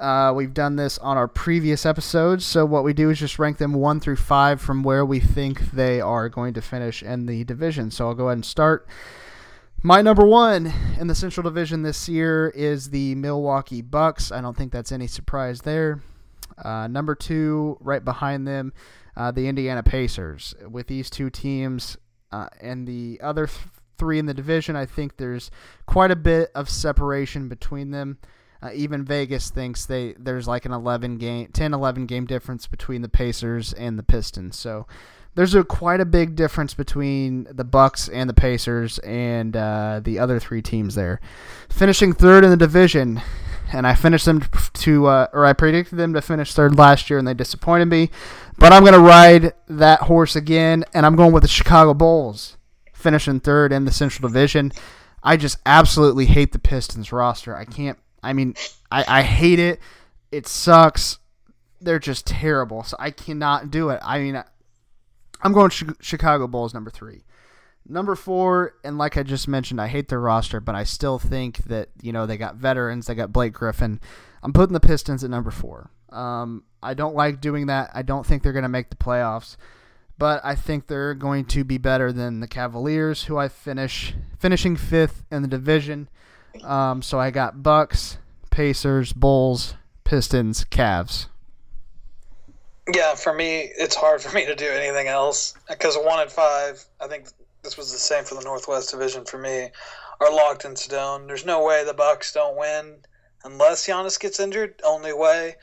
[0.00, 2.46] uh, we've done this on our previous episodes.
[2.46, 5.72] So what we do is just rank them one through five from where we think
[5.72, 7.90] they are going to finish in the division.
[7.90, 8.88] So I'll go ahead and start.
[9.82, 14.32] My number one in the Central Division this year is the Milwaukee Bucks.
[14.32, 16.02] I don't think that's any surprise there.
[16.62, 18.72] Uh, number two, right behind them,
[19.16, 20.54] uh, the Indiana Pacers.
[20.68, 21.96] With these two teams
[22.32, 23.48] uh, and the other
[23.98, 24.76] three in the division.
[24.76, 25.50] I think there's
[25.86, 28.18] quite a bit of separation between them.
[28.62, 33.02] Uh, even Vegas thinks they there's like an 11 game, 10, 11 game difference between
[33.02, 34.58] the Pacers and the Pistons.
[34.58, 34.86] So
[35.34, 40.18] there's a quite a big difference between the Bucks and the Pacers and uh, the
[40.18, 41.20] other three teams there.
[41.68, 43.22] Finishing third in the division,
[43.72, 44.42] and I finished them
[44.72, 48.10] to, uh, or I predicted them to finish third last year, and they disappointed me.
[48.58, 52.56] But I'm going to ride that horse again, and I'm going with the Chicago Bulls
[52.92, 54.72] finishing third in the Central Division.
[55.22, 57.54] I just absolutely hate the Pistons roster.
[57.54, 57.98] I can't.
[58.22, 58.54] I mean,
[58.90, 59.80] I, I hate it.
[60.32, 61.18] It sucks.
[61.80, 62.82] They're just terrible.
[62.82, 64.00] So I cannot do it.
[64.02, 64.42] I mean,
[65.42, 67.22] I'm going Chicago Bulls number three.
[67.90, 71.64] Number four, and like I just mentioned, I hate their roster, but I still think
[71.64, 73.06] that you know they got veterans.
[73.06, 74.00] They got Blake Griffin.
[74.42, 75.90] I'm putting the Pistons at number four.
[76.10, 77.90] Um, I don't like doing that.
[77.94, 79.56] I don't think they're going to make the playoffs
[80.18, 84.76] but I think they're going to be better than the Cavaliers, who I finish finishing
[84.76, 86.08] fifth in the division.
[86.64, 88.18] Um, so I got Bucks,
[88.50, 91.26] Pacers, Bulls, Pistons, Cavs.
[92.94, 96.82] Yeah, for me, it's hard for me to do anything else because one and five.
[97.00, 97.28] I think
[97.62, 99.68] this was the same for the Northwest Division for me.
[100.20, 101.26] Are locked in stone.
[101.26, 102.96] There's no way the Bucks don't win
[103.44, 104.80] unless Giannis gets injured.
[104.84, 105.54] Only way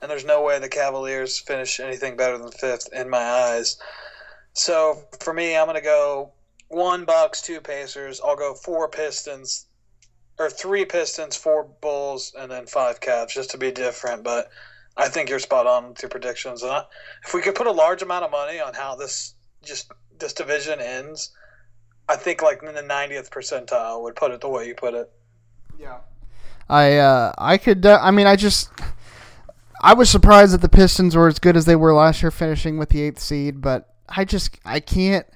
[0.00, 3.78] and there's no way the Cavaliers finish anything better than fifth in my eyes.
[4.52, 6.32] So for me, I'm gonna go
[6.68, 8.20] one Bucks, two Pacers.
[8.24, 9.66] I'll go four Pistons,
[10.40, 14.24] or three Pistons, four Bulls, and then five Cavs, just to be different.
[14.24, 14.50] But
[14.96, 16.62] I think you're spot on with your predictions.
[16.62, 16.84] And I,
[17.24, 20.80] if we could put a large amount of money on how this just this division
[20.80, 21.30] ends,
[22.08, 25.12] I think like in the 90th percentile would put it the way you put it.
[25.78, 25.98] Yeah.
[26.70, 28.70] I uh, I could uh, I mean I just
[29.82, 32.78] I was surprised that the Pistons were as good as they were last year, finishing
[32.78, 33.60] with the eighth seed.
[33.60, 35.26] But I just I can't.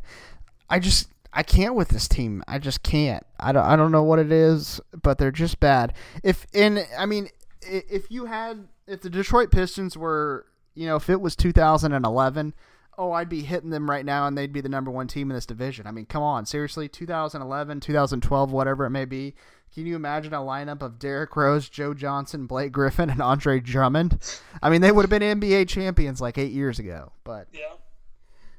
[0.71, 2.43] I just I can't with this team.
[2.49, 3.25] I just can't.
[3.39, 5.93] I don't I don't know what it is, but they're just bad.
[6.23, 7.29] If in I mean
[7.63, 12.55] if you had if the Detroit Pistons were you know if it was 2011
[12.99, 15.35] oh, I'd be hitting them right now and they'd be the number one team in
[15.35, 15.87] this division.
[15.87, 19.35] I mean, come on, seriously, 2011, 2012, whatever it may be.
[19.75, 24.19] Can you imagine a lineup of Derrick Rose, Joe Johnson, Blake Griffin, and Andre Drummond?
[24.63, 27.75] I mean, they would have been NBA champions like eight years ago, but yeah.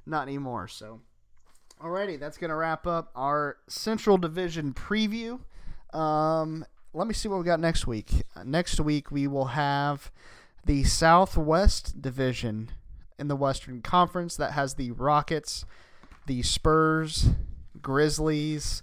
[0.05, 0.67] not anymore.
[0.67, 0.99] So,
[1.83, 5.39] alrighty, that's gonna wrap up our Central Division preview.
[5.93, 8.23] Um, let me see what we got next week.
[8.43, 10.11] next week we will have
[10.65, 12.71] the Southwest Division
[13.19, 15.65] in the Western Conference that has the Rockets,
[16.25, 17.29] the Spurs,
[17.81, 18.81] Grizzlies,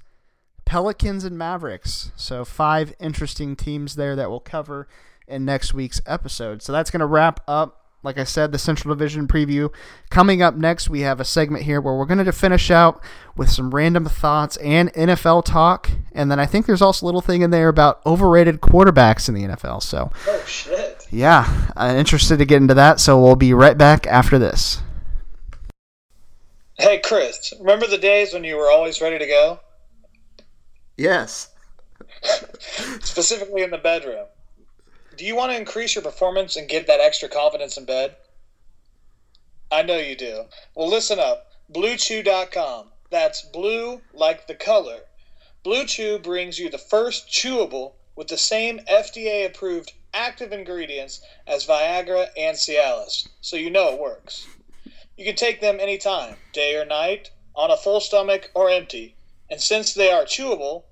[0.65, 2.13] Pelicans, and Mavericks.
[2.17, 4.89] So, five interesting teams there that we'll cover
[5.27, 6.63] in next week's episode.
[6.63, 9.73] So, that's going to wrap up like I said, the Central Division preview.
[10.11, 13.03] Coming up next, we have a segment here where we're going to finish out
[13.37, 15.91] with some random thoughts and NFL talk.
[16.13, 19.35] And then I think there's also a little thing in there about overrated quarterbacks in
[19.35, 19.83] the NFL.
[19.83, 21.07] So, oh, shit.
[21.11, 22.99] Yeah, I'm interested to get into that.
[22.99, 24.83] So, we'll be right back after this.
[26.79, 29.61] Hey, Chris, remember the days when you were always ready to go?
[30.97, 31.51] Yes.
[33.01, 34.27] Specifically in the bedroom.
[35.17, 38.17] Do you want to increase your performance and get that extra confidence in bed?
[39.71, 40.45] I know you do.
[40.75, 41.53] Well, listen up.
[41.73, 42.89] BlueChew.com.
[43.11, 45.01] That's blue like the color.
[45.63, 51.67] Blue Chew brings you the first chewable with the same FDA approved active ingredients as
[51.67, 54.47] Viagra and Cialis, so you know it works.
[55.17, 59.15] You can take them anytime, day or night, on a full stomach or empty.
[59.51, 60.85] And since they are chewable,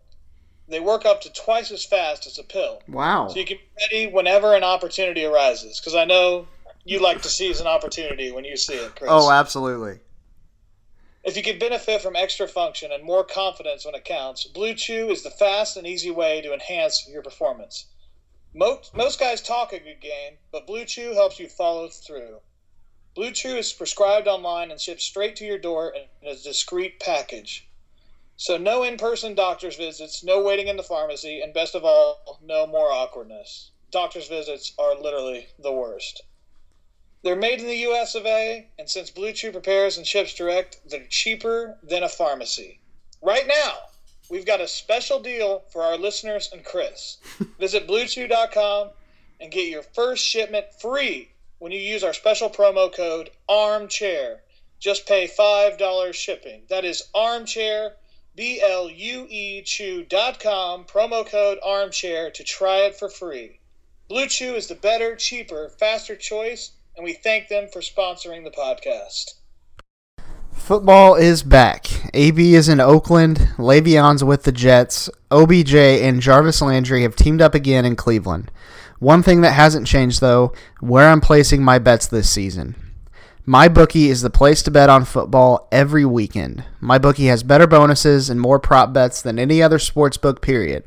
[0.71, 2.83] they work up to twice as fast as a pill.
[2.89, 3.29] Wow.
[3.29, 5.81] So you can be ready whenever an opportunity arises.
[5.81, 6.47] Because I know
[6.85, 9.11] you like to seize an opportunity when you see it, Chris.
[9.13, 9.99] Oh, absolutely.
[11.23, 15.11] If you could benefit from extra function and more confidence when it counts, Blue Chew
[15.11, 17.87] is the fast and easy way to enhance your performance.
[18.55, 22.41] Most, most guys talk a good game, but Blue Chew helps you follow through.
[23.15, 25.93] Blue Chew is prescribed online and shipped straight to your door
[26.23, 27.69] in a discreet package.
[28.41, 32.67] So no in-person doctor's visits, no waiting in the pharmacy, and best of all, no
[32.67, 33.71] more awkwardness.
[33.91, 36.23] Doctor's visits are literally the worst.
[37.23, 40.81] They're made in the US of A, and since Blue Chew prepares and ships direct,
[40.89, 42.81] they're cheaper than a pharmacy.
[43.21, 43.75] Right now,
[44.31, 47.19] we've got a special deal for our listeners and Chris.
[47.59, 48.89] Visit bluechew.com
[49.39, 51.29] and get your first shipment free
[51.59, 54.39] when you use our special promo code ARMCHAIR.
[54.79, 56.63] Just pay $5 shipping.
[56.71, 57.97] That is ARMCHAIR
[58.41, 63.61] B L U E Chew.com, promo code armchair to try it for free.
[64.09, 68.51] Blue Chew is the better, cheaper, faster choice, and we thank them for sponsoring the
[68.51, 69.35] podcast.
[70.53, 71.87] Football is back.
[72.15, 77.55] AB is in Oakland, Le'Veon's with the Jets, OBJ and Jarvis Landry have teamed up
[77.55, 78.51] again in Cleveland.
[79.01, 82.75] One thing that hasn't changed, though, where I'm placing my bets this season.
[83.49, 86.63] MyBookie is the place to bet on football every weekend.
[86.83, 90.85] MyBookie has better bonuses and more prop bets than any other sports book, period.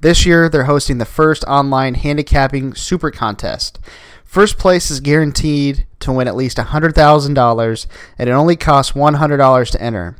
[0.00, 3.78] This year, they're hosting the first online handicapping super contest.
[4.22, 7.86] First place is guaranteed to win at least $100,000,
[8.18, 10.16] and it only costs $100 to enter.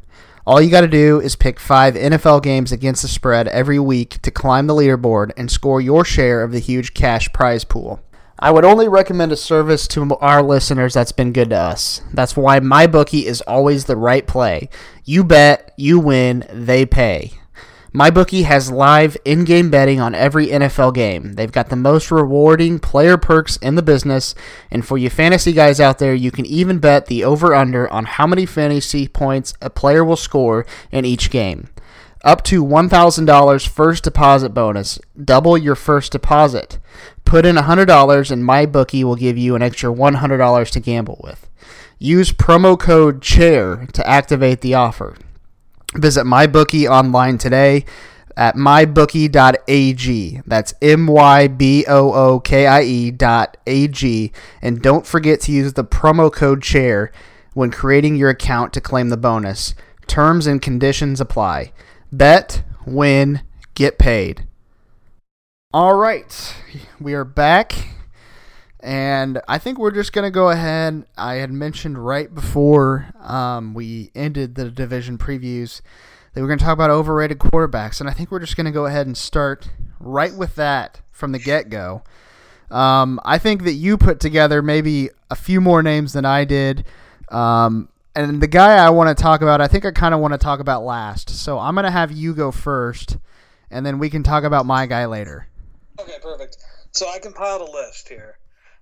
[0.46, 4.22] All you got to do is pick five NFL games against the spread every week
[4.22, 8.00] to climb the leaderboard and score your share of the huge cash prize pool.
[8.40, 12.02] I would only recommend a service to our listeners that's been good to us.
[12.12, 14.68] That's why my bookie is always the right play.
[15.04, 17.32] You bet, you win, they pay.
[17.92, 21.32] MyBookie has live in game betting on every NFL game.
[21.32, 24.34] They've got the most rewarding player perks in the business,
[24.70, 28.04] and for you fantasy guys out there, you can even bet the over under on
[28.04, 31.70] how many fantasy points a player will score in each game.
[32.24, 34.98] Up to $1,000 first deposit bonus.
[35.22, 36.78] Double your first deposit.
[37.24, 41.48] Put in $100 and MyBookie will give you an extra $100 to gamble with.
[41.98, 45.16] Use promo code CHAIR to activate the offer.
[45.94, 47.84] Visit MyBookie online today
[48.36, 50.42] at mybookie.ag.
[50.46, 54.32] That's M Y B O O K I E dot A G.
[54.62, 57.10] And don't forget to use the promo code CHAIR
[57.54, 59.74] when creating your account to claim the bonus.
[60.06, 61.72] Terms and conditions apply.
[62.10, 63.42] Bet, win,
[63.74, 64.46] get paid.
[65.74, 66.56] All right,
[66.98, 67.74] we are back,
[68.80, 71.04] and I think we're just going to go ahead.
[71.18, 75.82] I had mentioned right before um, we ended the division previews
[76.32, 78.70] that we're going to talk about overrated quarterbacks, and I think we're just going to
[78.72, 79.68] go ahead and start
[80.00, 82.02] right with that from the get go.
[82.70, 86.86] Um, I think that you put together maybe a few more names than I did.
[87.30, 90.34] Um, and the guy I want to talk about, I think I kind of want
[90.34, 91.30] to talk about last.
[91.30, 93.16] So I'm going to have you go first,
[93.70, 95.48] and then we can talk about my guy later.
[96.00, 96.58] Okay, perfect.
[96.92, 98.38] So I compiled a list here,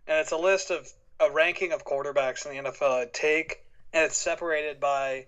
[0.06, 0.88] and it's a list of
[1.20, 5.26] a ranking of quarterbacks in the NFL I'd take, and it's separated by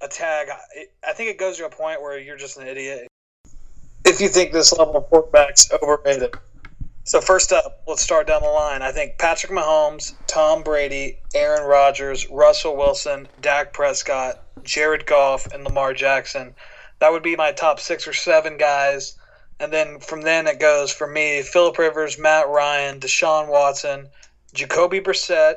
[0.00, 0.48] a tag.
[1.06, 3.08] I think it goes to a point where you're just an idiot
[4.04, 6.34] if you think this level of quarterback's overrated.
[7.04, 8.82] So first up, let's start down the line.
[8.82, 15.64] I think Patrick Mahomes, Tom Brady, Aaron Rodgers, Russell Wilson, Dak Prescott, Jared Goff, and
[15.64, 16.54] Lamar Jackson.
[17.00, 19.16] That would be my top six or seven guys
[19.60, 24.08] and then from then it goes for me Philip Rivers, Matt Ryan, Deshaun Watson,
[24.52, 25.56] Jacoby Brissett.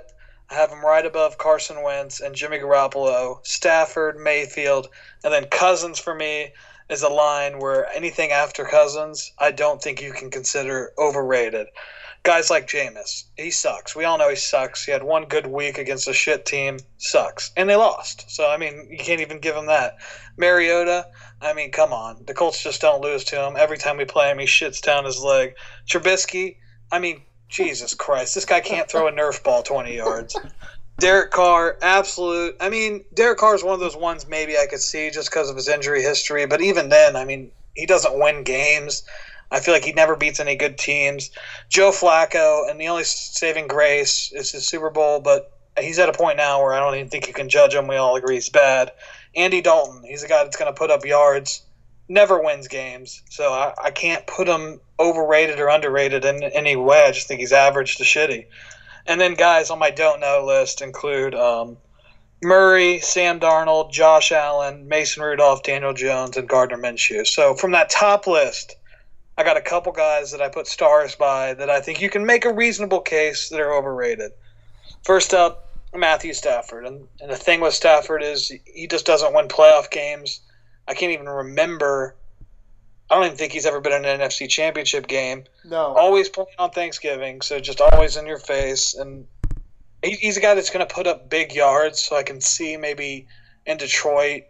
[0.50, 4.88] I have him right above Carson Wentz and Jimmy Garoppolo, Stafford, Mayfield,
[5.24, 6.54] and then Cousins for me
[6.90, 11.68] is a line where anything after Cousins, I don't think you can consider overrated.
[12.24, 13.96] Guys like Jameis, he sucks.
[13.96, 14.84] We all know he sucks.
[14.86, 17.52] He had one good week against a shit team, sucks.
[17.56, 18.30] And they lost.
[18.30, 19.98] So, I mean, you can't even give him that.
[20.38, 21.08] Mariota,
[21.42, 22.24] I mean, come on.
[22.26, 23.56] The Colts just don't lose to him.
[23.58, 25.56] Every time we play him, he shits down his leg.
[25.90, 26.58] Trubisky,
[26.92, 28.36] I mean, Jesus Christ.
[28.36, 30.36] This guy can't throw a Nerf ball 20 yards.
[31.00, 32.56] Derek Carr, absolute.
[32.60, 35.50] I mean, Derek Carr is one of those ones maybe I could see just because
[35.50, 36.48] of his injury history.
[36.48, 39.04] But even then, I mean, he doesn't win games.
[39.52, 41.30] I feel like he never beats any good teams.
[41.70, 46.14] Joe Flacco, and the only saving grace is his Super Bowl, but he's at a
[46.14, 47.88] point now where I don't even think you can judge him.
[47.88, 48.92] We all agree he's bad.
[49.36, 51.62] Andy Dalton, he's a guy that's going to put up yards,
[52.10, 53.22] never wins games.
[53.30, 57.06] So I, I can't put him overrated or underrated in any way.
[57.06, 58.48] I just think he's average to shitty.
[59.08, 61.78] And then guys on my don't know list include um,
[62.44, 67.26] Murray, Sam Darnold, Josh Allen, Mason Rudolph, Daniel Jones, and Gardner Minshew.
[67.26, 68.76] So from that top list,
[69.38, 72.26] I got a couple guys that I put stars by that I think you can
[72.26, 74.32] make a reasonable case that are overrated.
[75.04, 76.86] First up, Matthew Stafford.
[76.86, 80.42] And, and the thing with Stafford is he just doesn't win playoff games.
[80.88, 82.16] I can't even remember.
[83.10, 85.46] I don't even think he's ever been in an NFC championship game.
[85.64, 85.96] No.
[85.96, 88.94] Always playing on Thanksgiving, so just always in your face.
[88.94, 89.26] And
[90.04, 92.76] he, he's a guy that's going to put up big yards, so I can see
[92.76, 93.28] maybe
[93.66, 94.44] in Detroit,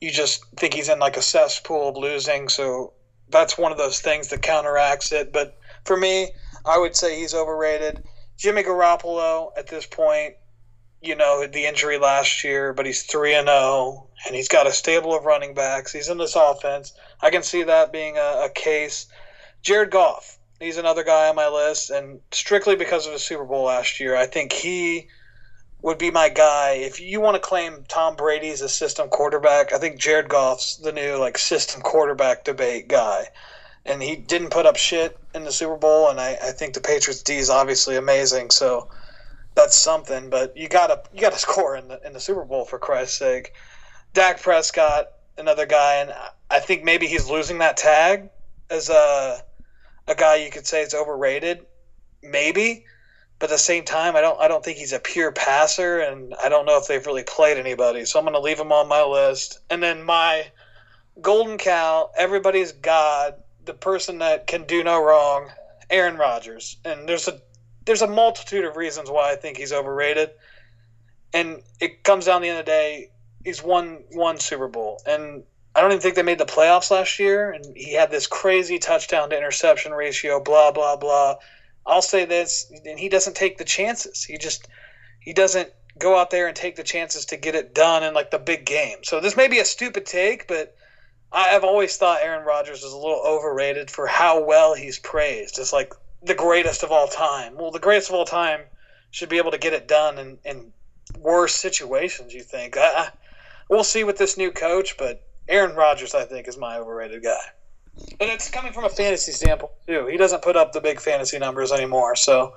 [0.00, 2.48] you just think he's in like a cesspool of losing.
[2.48, 2.94] So
[3.28, 5.32] that's one of those things that counteracts it.
[5.32, 5.54] But
[5.84, 6.30] for me,
[6.64, 8.02] I would say he's overrated.
[8.38, 10.34] Jimmy Garoppolo at this point,
[11.04, 14.72] you know, the injury last year, but he's 3 and 0 and he's got a
[14.72, 15.92] stable of running backs.
[15.92, 16.92] He's in this offense.
[17.20, 19.06] I can see that being a, a case.
[19.62, 23.64] Jared Goff, he's another guy on my list and strictly because of his Super Bowl
[23.64, 25.08] last year, I think he
[25.82, 26.70] would be my guy.
[26.70, 30.92] If you want to claim Tom Brady's a system quarterback, I think Jared Goff's the
[30.92, 33.28] new like system quarterback debate guy.
[33.84, 36.80] And he didn't put up shit in the Super Bowl, and I, I think the
[36.80, 38.50] Patriots D is obviously amazing.
[38.50, 38.88] So
[39.54, 40.30] that's something.
[40.30, 43.52] But you gotta you gotta score in the in the Super Bowl for Christ's sake.
[44.12, 46.14] Dak Prescott, another guy, and
[46.50, 48.30] I think maybe he's losing that tag
[48.70, 49.42] as a
[50.06, 51.66] a guy you could say is overrated,
[52.22, 52.84] maybe.
[53.38, 56.34] But at the same time, I don't I don't think he's a pure passer, and
[56.42, 58.04] I don't know if they've really played anybody.
[58.04, 59.58] So I'm going to leave him on my list.
[59.70, 60.46] And then my
[61.20, 63.34] golden cow, everybody's god,
[63.64, 65.50] the person that can do no wrong,
[65.90, 66.76] Aaron Rodgers.
[66.84, 67.40] And there's a
[67.84, 70.30] there's a multitude of reasons why I think he's overrated.
[71.32, 73.10] And it comes down the end of the day,
[73.44, 75.02] he's won one Super Bowl.
[75.06, 75.42] And
[75.74, 77.50] I don't even think they made the playoffs last year.
[77.50, 81.36] And he had this crazy touchdown to interception ratio, blah, blah, blah.
[81.86, 84.24] I'll say this, and he doesn't take the chances.
[84.24, 84.68] He just
[85.20, 88.30] he doesn't go out there and take the chances to get it done in like
[88.30, 88.98] the big game.
[89.02, 90.74] So this may be a stupid take, but
[91.30, 95.58] I've always thought Aaron Rodgers is a little overrated for how well he's praised.
[95.58, 95.92] It's like
[96.24, 97.54] the greatest of all time.
[97.56, 98.60] Well, the greatest of all time
[99.10, 100.72] should be able to get it done in, in
[101.18, 102.32] worse situations.
[102.32, 102.76] You think?
[102.76, 103.10] I,
[103.68, 107.38] we'll see with this new coach, but Aaron Rodgers, I think, is my overrated guy.
[108.20, 110.06] And it's coming from a fantasy standpoint too.
[110.06, 112.54] He doesn't put up the big fantasy numbers anymore, so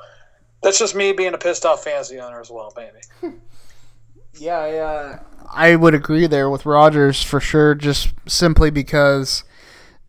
[0.63, 3.36] that's just me being a pissed off fantasy owner as well, maybe.
[4.39, 4.84] yeah, yeah.
[4.84, 9.43] Uh, I would agree there with Rodgers for sure, just simply because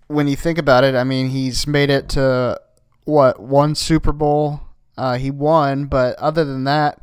[0.07, 2.59] when you think about it, I mean, he's made it to
[3.09, 4.61] what one Super Bowl.
[4.97, 7.01] Uh, he won, but other than that,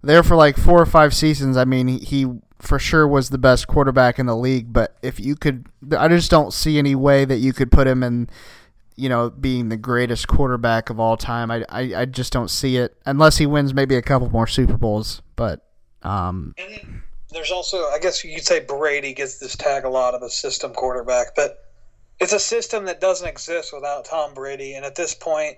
[0.00, 1.56] there for like four or five seasons.
[1.56, 2.26] I mean, he, he
[2.58, 4.72] for sure was the best quarterback in the league.
[4.72, 8.02] But if you could, I just don't see any way that you could put him
[8.02, 8.30] in,
[8.96, 11.50] you know, being the greatest quarterback of all time.
[11.50, 14.78] I, I, I just don't see it unless he wins maybe a couple more Super
[14.78, 15.20] Bowls.
[15.34, 15.66] But
[16.02, 16.54] um,
[17.30, 20.30] there's also, I guess you could say Brady gets this tag a lot of a
[20.30, 21.71] system quarterback, but
[22.22, 24.74] it's a system that doesn't exist without Tom Brady.
[24.74, 25.56] And at this point,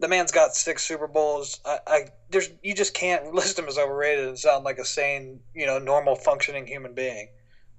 [0.00, 1.60] the man's got six Super Bowls.
[1.64, 5.40] I, I there's you just can't list him as overrated and sound like a sane,
[5.54, 7.28] you know, normal functioning human being.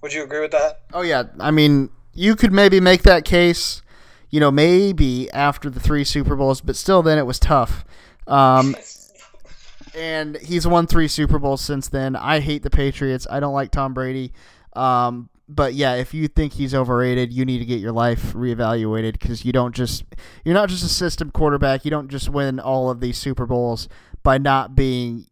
[0.02, 0.84] Would you agree with that?
[0.94, 3.82] Oh yeah, I mean, you could maybe make that case,
[4.30, 7.84] you know, maybe after the three Super Bowls, but still, then it was tough.
[8.26, 8.76] Um,
[9.96, 12.16] and he's won three Super Bowls since then.
[12.16, 13.28] I hate the Patriots.
[13.30, 14.32] I don't like Tom Brady.
[14.74, 19.14] Um, but yeah, if you think he's overrated, you need to get your life reevaluated
[19.14, 20.04] because you don't just
[20.44, 21.86] you're not just a system quarterback.
[21.86, 23.88] You don't just win all of these Super Bowls
[24.24, 25.28] by not being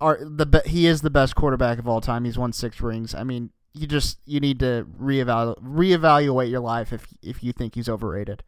[0.00, 2.24] are the he is the best quarterback of all time.
[2.24, 3.14] He's won six rings.
[3.14, 7.76] I mean, you just you need to reevaluate reevaluate your life if if you think
[7.76, 8.42] he's overrated.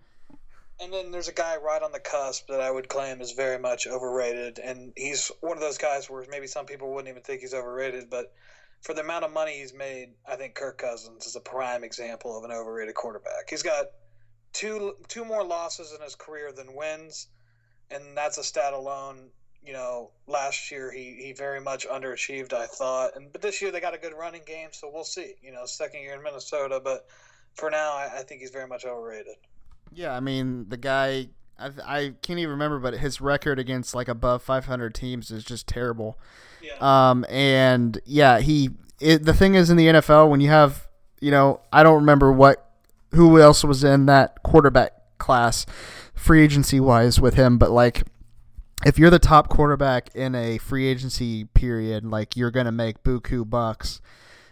[0.81, 3.59] And then there's a guy right on the cusp that I would claim is very
[3.59, 7.41] much overrated, and he's one of those guys where maybe some people wouldn't even think
[7.41, 8.33] he's overrated, but
[8.83, 12.37] for the amount of money he's made, I think Kirk Cousins is a prime example
[12.37, 13.51] of an overrated quarterback.
[13.51, 13.87] He's got
[14.53, 17.29] two two more losses in his career than wins,
[17.91, 19.31] and that's a stat alone.
[19.63, 23.71] You know, last year he, he very much underachieved, I thought, and but this year
[23.71, 25.35] they got a good running game, so we'll see.
[25.43, 27.07] You know, second year in Minnesota, but
[27.55, 29.37] for now, I, I think he's very much overrated.
[29.93, 31.29] Yeah, I mean the guy.
[31.59, 35.67] I, I can't even remember, but his record against like above 500 teams is just
[35.67, 36.17] terrible.
[36.63, 37.11] Yeah.
[37.11, 38.71] Um, and yeah, he.
[39.01, 40.89] It, the thing is in the NFL when you have,
[41.21, 42.69] you know, I don't remember what,
[43.13, 45.67] who else was in that quarterback class,
[46.15, 48.03] free agency wise with him, but like,
[48.85, 53.49] if you're the top quarterback in a free agency period, like you're gonna make buku
[53.49, 54.01] bucks.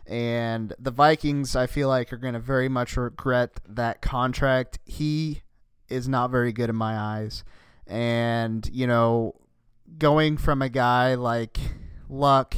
[0.07, 4.79] And the Vikings, I feel like, are going to very much regret that contract.
[4.85, 5.43] He
[5.89, 7.43] is not very good in my eyes.
[7.87, 9.35] And, you know,
[9.99, 11.59] going from a guy like
[12.09, 12.57] Luck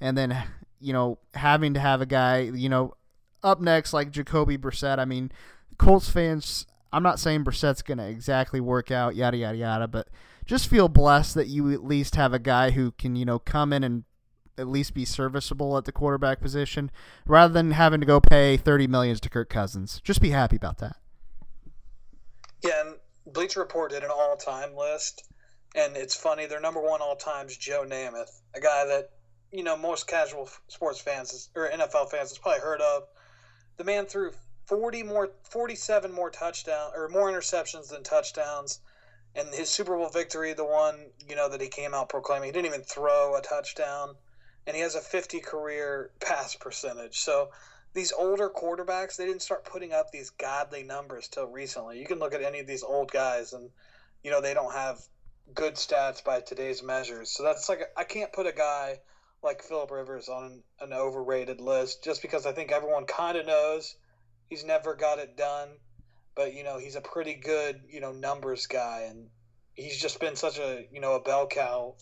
[0.00, 0.36] and then,
[0.80, 2.94] you know, having to have a guy, you know,
[3.42, 4.98] up next like Jacoby Brissett.
[4.98, 5.32] I mean,
[5.78, 10.08] Colts fans, I'm not saying Brissett's to exactly work out, yada, yada, yada, but
[10.44, 13.72] just feel blessed that you at least have a guy who can, you know, come
[13.72, 14.04] in and
[14.58, 16.90] at least be serviceable at the quarterback position
[17.26, 20.00] rather than having to go pay 30 millions to Kirk Cousins.
[20.04, 20.96] Just be happy about that.
[22.62, 25.28] Yeah, and Bleacher Report did an all-time list,
[25.74, 26.46] and it's funny.
[26.46, 29.10] Their number one all times Joe Namath, a guy that
[29.50, 33.04] you know most casual sports fans or NFL fans has probably heard of.
[33.76, 34.32] The man threw
[34.66, 38.80] 40 more, 47 more touchdowns or more interceptions than touchdowns.
[39.34, 42.52] And his Super Bowl victory, the one you know that he came out proclaiming, he
[42.52, 44.14] didn't even throw a touchdown,
[44.66, 47.20] and he has a 50 career pass percentage.
[47.20, 47.50] So
[47.94, 51.98] these older quarterbacks, they didn't start putting up these godly numbers till recently.
[51.98, 53.70] You can look at any of these old guys, and
[54.22, 55.02] you know they don't have
[55.54, 57.30] good stats by today's measures.
[57.30, 58.98] So that's like I can't put a guy
[59.42, 63.46] like Philip Rivers on an, an overrated list just because I think everyone kind of
[63.46, 63.96] knows
[64.48, 65.68] he's never got it done,
[66.34, 69.28] but you know he's a pretty good you know numbers guy, and
[69.74, 71.94] he's just been such a you know a bell cow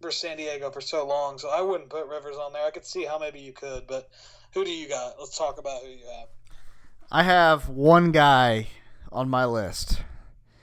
[0.00, 1.38] for San Diego for so long.
[1.38, 2.64] So I wouldn't put Rivers on there.
[2.64, 4.08] I could see how maybe you could, but
[4.52, 5.14] who do you got?
[5.18, 6.28] Let's talk about who you have.
[7.10, 8.68] I have one guy
[9.12, 10.00] on my list.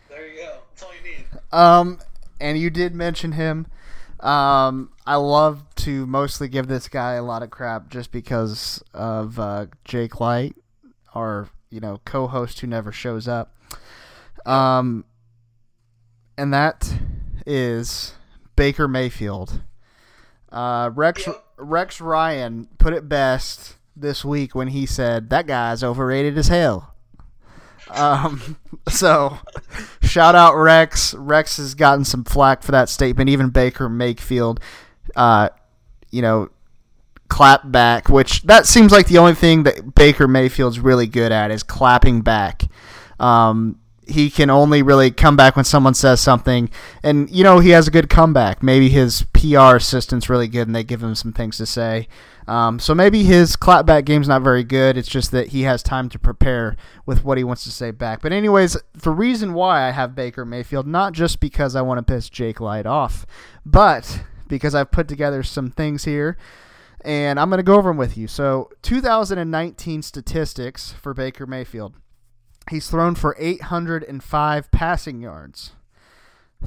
[0.10, 0.58] There you go.
[0.70, 1.26] That's all you need.
[1.52, 2.00] Um,
[2.40, 3.68] and you did mention him.
[4.20, 9.40] Um, I love to mostly give this guy a lot of crap just because of
[9.40, 10.56] uh, Jake Light,
[11.16, 13.56] our you know co-host who never shows up.
[14.46, 15.06] Um,
[16.38, 16.94] and that
[17.46, 18.14] is
[18.56, 19.62] Baker Mayfield.
[20.52, 21.28] Uh, Rex
[21.58, 26.91] Rex Ryan put it best this week when he said that guy's overrated as hell.
[27.90, 28.58] Um,
[28.90, 29.38] so
[30.02, 31.14] shout out Rex.
[31.14, 33.30] Rex has gotten some flack for that statement.
[33.30, 34.60] Even Baker Mayfield,
[35.16, 35.50] uh,
[36.12, 36.50] you know,
[37.28, 41.50] clap back, which that seems like the only thing that Baker Mayfield's really good at
[41.52, 42.64] is clapping back.
[43.20, 43.78] Um,
[44.08, 46.70] he can only really come back when someone says something,
[47.04, 48.62] and you know he has a good comeback.
[48.62, 52.08] Maybe his PR assistant's really good, and they give him some things to say.
[52.52, 54.98] Um, so maybe his clapback game's not very good.
[54.98, 56.76] It's just that he has time to prepare
[57.06, 58.22] with what he wants to say back.
[58.22, 62.14] But anyways, the reason why I have Baker Mayfield, not just because I want to
[62.14, 63.26] piss Jake Light off,
[63.66, 66.36] but because I've put together some things here
[67.06, 68.28] and I'm going to go over them with you.
[68.28, 71.94] So, 2019 statistics for Baker Mayfield.
[72.70, 75.72] He's thrown for 805 passing yards.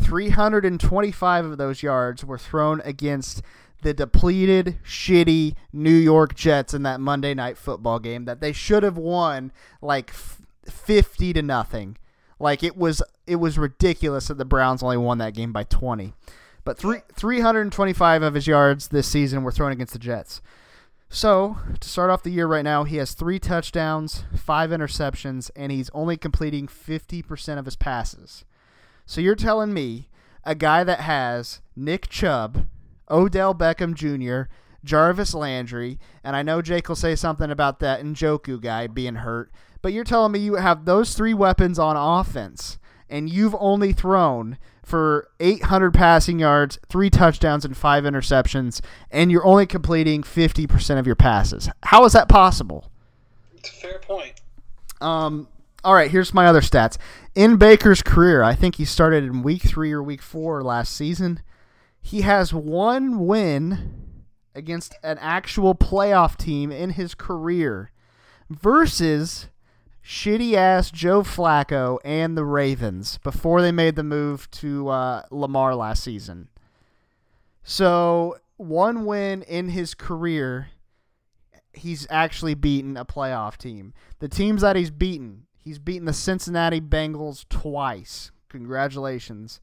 [0.00, 3.42] 325 of those yards were thrown against
[3.84, 8.82] the depleted, shitty New York Jets in that Monday night football game that they should
[8.82, 11.96] have won like 50 to nothing.
[12.40, 16.12] Like it was it was ridiculous that the Browns only won that game by 20.
[16.64, 20.40] But three, 325 of his yards this season were thrown against the Jets.
[21.10, 25.70] So, to start off the year right now, he has three touchdowns, five interceptions, and
[25.70, 28.44] he's only completing 50% of his passes.
[29.06, 30.08] So, you're telling me
[30.42, 32.66] a guy that has Nick Chubb,
[33.10, 34.50] Odell Beckham Jr.,
[34.84, 39.50] Jarvis Landry, and I know Jake will say something about that Njoku guy being hurt,
[39.82, 42.78] but you're telling me you have those three weapons on offense,
[43.08, 48.80] and you've only thrown for 800 passing yards, three touchdowns, and five interceptions,
[49.10, 51.70] and you're only completing 50% of your passes.
[51.84, 52.90] How is that possible?
[53.56, 54.40] It's a fair point.
[55.00, 55.48] Um,
[55.82, 56.98] all right, here's my other stats.
[57.34, 61.40] In Baker's career, I think he started in week three or week four last season.
[62.06, 64.12] He has one win
[64.54, 67.92] against an actual playoff team in his career
[68.50, 69.48] versus
[70.04, 75.74] shitty ass Joe Flacco and the Ravens before they made the move to uh, Lamar
[75.74, 76.48] last season.
[77.62, 80.68] So, one win in his career,
[81.72, 83.94] he's actually beaten a playoff team.
[84.18, 88.30] The teams that he's beaten, he's beaten the Cincinnati Bengals twice.
[88.50, 89.60] Congratulations.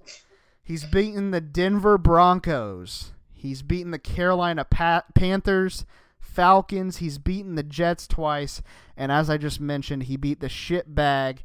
[0.64, 3.12] He's beaten the Denver Broncos.
[3.34, 5.86] He's beaten the Carolina Panthers,
[6.20, 6.97] Falcons.
[6.97, 8.62] He's beaten the Jets twice.
[8.95, 11.39] And as I just mentioned, he beat the shitbag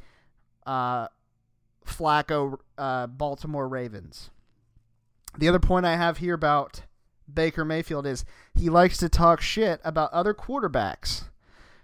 [0.66, 1.08] uh,
[1.86, 4.30] Flacco uh, Baltimore Ravens.
[5.38, 6.82] The other point I have here about
[7.32, 11.24] Baker Mayfield is he likes to talk shit about other quarterbacks.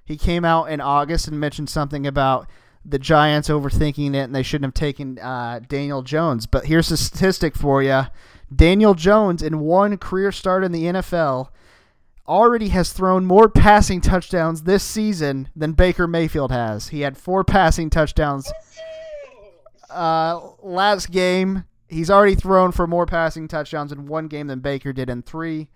[0.04, 2.48] He came out in August and mentioned something about
[2.84, 6.46] the Giants overthinking it and they shouldn't have taken uh, Daniel Jones.
[6.46, 8.06] But here's a statistic for you
[8.54, 11.48] Daniel Jones, in one career start in the NFL,
[12.26, 16.88] already has thrown more passing touchdowns this season than Baker Mayfield has.
[16.88, 18.52] He had four passing touchdowns
[19.90, 21.64] uh, last game.
[21.88, 25.68] He's already thrown for more passing touchdowns in one game than Baker did in three.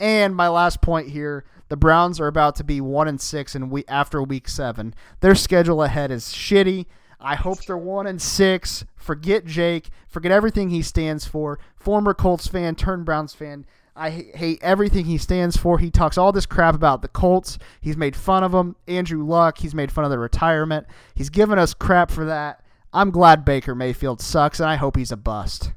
[0.00, 3.70] And my last point here: the Browns are about to be one and six in
[3.70, 4.94] week after week seven.
[5.20, 6.86] Their schedule ahead is shitty.
[7.20, 8.84] I hope they're one and six.
[8.96, 9.90] Forget Jake.
[10.08, 11.58] Forget everything he stands for.
[11.76, 13.66] Former Colts fan, turned Browns fan.
[13.94, 15.78] I hate everything he stands for.
[15.78, 17.58] He talks all this crap about the Colts.
[17.80, 18.76] He's made fun of them.
[18.88, 19.58] Andrew Luck.
[19.58, 20.86] He's made fun of their retirement.
[21.14, 22.64] He's given us crap for that.
[22.92, 25.72] I'm glad Baker Mayfield sucks, and I hope he's a bust.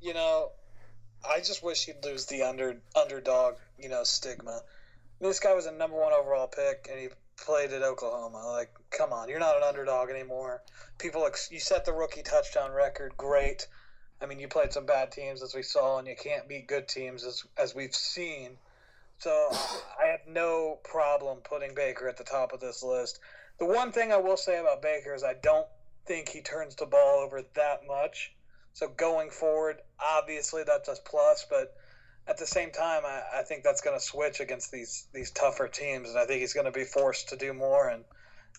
[0.00, 0.52] You know,
[1.28, 4.62] I just wish he'd lose the under underdog, you know, stigma.
[5.20, 8.46] This guy was a number one overall pick, and he played at Oklahoma.
[8.46, 10.62] Like, come on, you're not an underdog anymore.
[10.98, 13.16] People, you set the rookie touchdown record.
[13.16, 13.66] Great.
[14.20, 16.88] I mean, you played some bad teams as we saw, and you can't beat good
[16.88, 18.56] teams as as we've seen.
[19.18, 19.48] So
[20.00, 23.20] I have no problem putting Baker at the top of this list.
[23.58, 25.66] The one thing I will say about Baker is I don't
[26.06, 28.32] think he turns the ball over that much.
[28.74, 31.74] So going forward, obviously that's a plus, but
[32.28, 35.66] at the same time, I, I think that's going to switch against these these tougher
[35.66, 37.88] teams, and I think he's going to be forced to do more.
[37.88, 38.04] And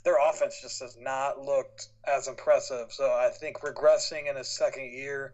[0.04, 2.92] their offense just has not looked as impressive.
[2.92, 5.34] So I think regressing in his second year,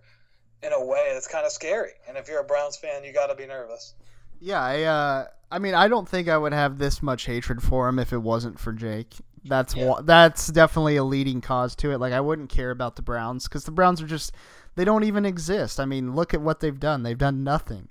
[0.61, 1.91] in a way, it's kind of scary.
[2.07, 3.93] And if you're a Browns fan, you got to be nervous.
[4.41, 7.87] Yeah, I uh, I mean, I don't think I would have this much hatred for
[7.87, 9.15] him if it wasn't for Jake.
[9.45, 9.93] That's yeah.
[10.03, 11.99] that's definitely a leading cause to it.
[11.99, 14.33] Like I wouldn't care about the Browns because the Browns are just
[14.75, 15.79] they don't even exist.
[15.79, 17.03] I mean, look at what they've done.
[17.03, 17.87] They've done nothing.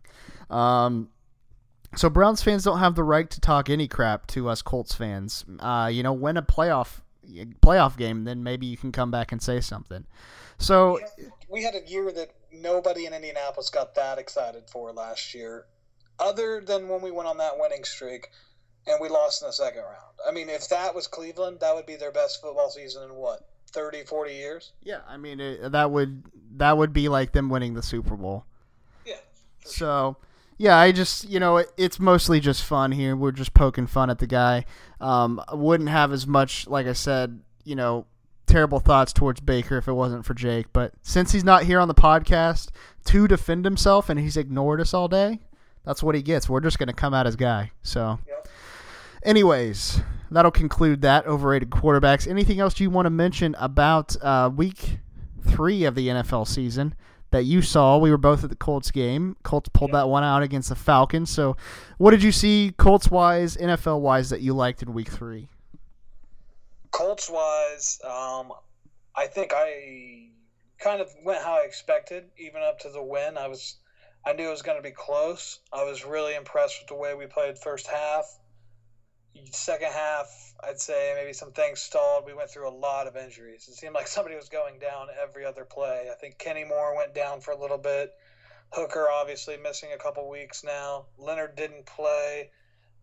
[0.51, 1.09] Um,
[1.97, 5.45] so Browns fans don't have the right to talk any crap to us Colts fans.
[5.61, 7.01] Uh, you know, win a playoff
[7.63, 10.05] playoff game, then maybe you can come back and say something.
[10.59, 14.93] So we had, we had a year that nobody in Indianapolis got that excited for
[14.93, 15.67] last year,
[16.19, 18.29] other than when we went on that winning streak
[18.87, 20.15] and we lost in the second round.
[20.29, 23.49] I mean, if that was Cleveland, that would be their best football season in what
[23.75, 24.73] 30, 40 years.
[24.83, 26.23] Yeah, I mean it, that would
[26.57, 28.45] that would be like them winning the Super Bowl.
[29.05, 29.17] Yeah.
[29.65, 30.17] So.
[30.57, 33.17] Yeah, I just you know it, it's mostly just fun here.
[33.17, 34.67] We're just poking fun at the guy.
[35.01, 38.07] Um, I wouldn't have as much, like I said, you know,
[38.47, 40.67] terrible thoughts towards Baker if it wasn't for Jake.
[40.73, 42.69] But since he's not here on the podcast
[43.07, 45.41] to defend himself and he's ignored us all day,
[45.85, 46.49] that's what he gets.
[46.49, 47.73] We're just gonna come at his guy.
[47.83, 48.49] So, yep.
[49.25, 50.01] Anyways,
[50.31, 52.29] that'll conclude that overrated quarterbacks.
[52.29, 54.99] Anything else you want to mention about uh, week
[55.47, 56.95] three of the NFL season?
[57.35, 57.99] that you saw.
[57.99, 59.37] We were both at the Colts game.
[59.43, 61.31] Colts pulled that one out against the Falcons.
[61.31, 61.57] So,
[61.99, 65.49] what did you see Colts wise, NFL wise, that you liked in Week Three?
[66.93, 68.53] Colts wise, um,
[69.17, 70.29] I think I
[70.79, 73.37] kind of went how I expected, even up to the win.
[73.37, 73.79] I was,
[74.25, 75.59] I knew it was going to be close.
[75.73, 78.27] I was really impressed with the way we played first half.
[79.51, 82.27] Second half, I'd say maybe some things stalled.
[82.27, 83.69] We went through a lot of injuries.
[83.69, 86.09] It seemed like somebody was going down every other play.
[86.11, 88.15] I think Kenny Moore went down for a little bit.
[88.71, 91.07] Hooker obviously missing a couple weeks now.
[91.19, 92.51] Leonard didn't play.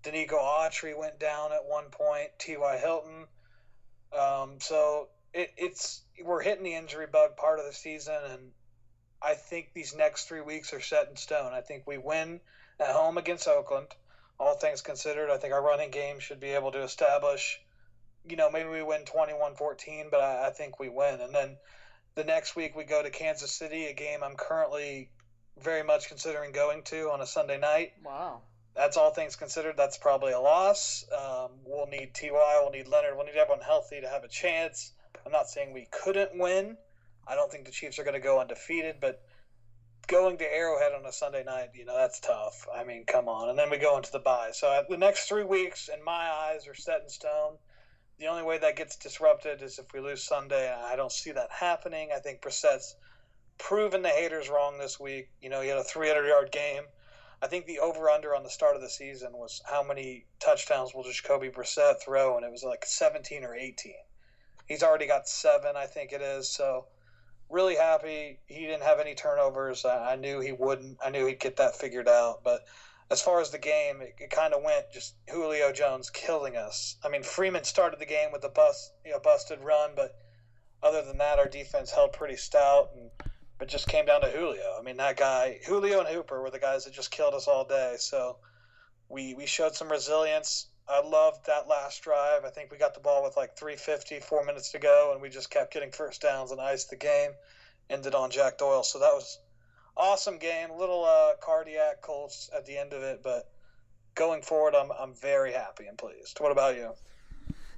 [0.04, 2.30] Denico Autry went down at one point.
[2.40, 2.78] T.Y.
[2.78, 3.28] Hilton.
[4.18, 8.52] Um, so it, it's we're hitting the injury bug part of the season, and
[9.22, 11.54] I think these next three weeks are set in stone.
[11.54, 12.42] I think we win
[12.80, 13.88] at home against Oakland
[14.42, 17.62] all things considered, I think our running game should be able to establish,
[18.28, 21.22] you know, maybe we win 21 14, but I, I, think we win.
[21.22, 21.58] And then
[22.16, 25.12] the next week we go to Kansas City, a game I'm currently
[25.62, 27.94] very much considering going to on a Sunday night.
[28.04, 28.42] Wow.
[28.76, 29.78] That's all things considered.
[29.78, 31.06] That's probably a loss.
[31.16, 32.32] Um, we'll need Ty.
[32.32, 33.18] We'll need Leonard.
[33.18, 34.92] We'll need everyone healthy to have a chance.
[35.24, 36.78] I'm not saying we couldn't win.
[37.28, 39.22] I don't think the Chiefs are going to go undefeated, but
[40.12, 42.68] going to Arrowhead on a Sunday night, you know, that's tough.
[42.76, 43.50] I mean, come on.
[43.50, 44.52] And then we go into the bye.
[44.52, 47.58] So uh, the next three weeks, in my eyes, are set in stone.
[48.20, 50.70] the only way that gets disrupted is if we lose Sunday.
[50.70, 52.10] I don't see that happening.
[52.14, 52.96] I think Brissett's
[53.58, 55.30] proven the haters wrong this week.
[55.42, 56.84] You know, he had a 300 yard game.
[57.42, 60.94] I think the over under on the start of the season was how many touchdowns
[60.94, 63.94] will Jacoby Brissett throw, and it was like 17 or 18.
[64.68, 66.50] He's already got seven, I think it is.
[66.50, 66.86] So,
[67.52, 68.40] really happy.
[68.48, 69.86] He didn't have any turnovers.
[69.86, 70.98] I, I knew he wouldn't.
[71.04, 72.44] I knew he'd get that figured out.
[72.44, 72.62] But
[73.10, 76.96] as far as the game, it, it kind of went just Julio Jones killing us.
[77.04, 80.16] I mean, Freeman started the game with a bust, you know, busted run, but
[80.82, 83.12] other than that, our defense held pretty stout, and
[83.60, 84.76] it just came down to Julio.
[84.80, 87.66] I mean, that guy, Julio and Hooper, were the guys that just killed us all
[87.66, 87.96] day.
[88.00, 88.38] So
[89.10, 90.68] we we showed some resilience.
[90.88, 92.44] I loved that last drive.
[92.46, 95.30] I think we got the ball with like 350, four minutes to go, and we
[95.30, 97.32] just kept getting first downs and iced the game.
[97.90, 98.84] Ended on Jack Doyle.
[98.84, 99.40] So that was
[99.98, 100.70] awesome game.
[100.70, 103.50] A little uh, cardiac Colts at the end of it, but
[104.16, 106.40] going forward, I'm I'm very happy and pleased.
[106.40, 106.92] What about you?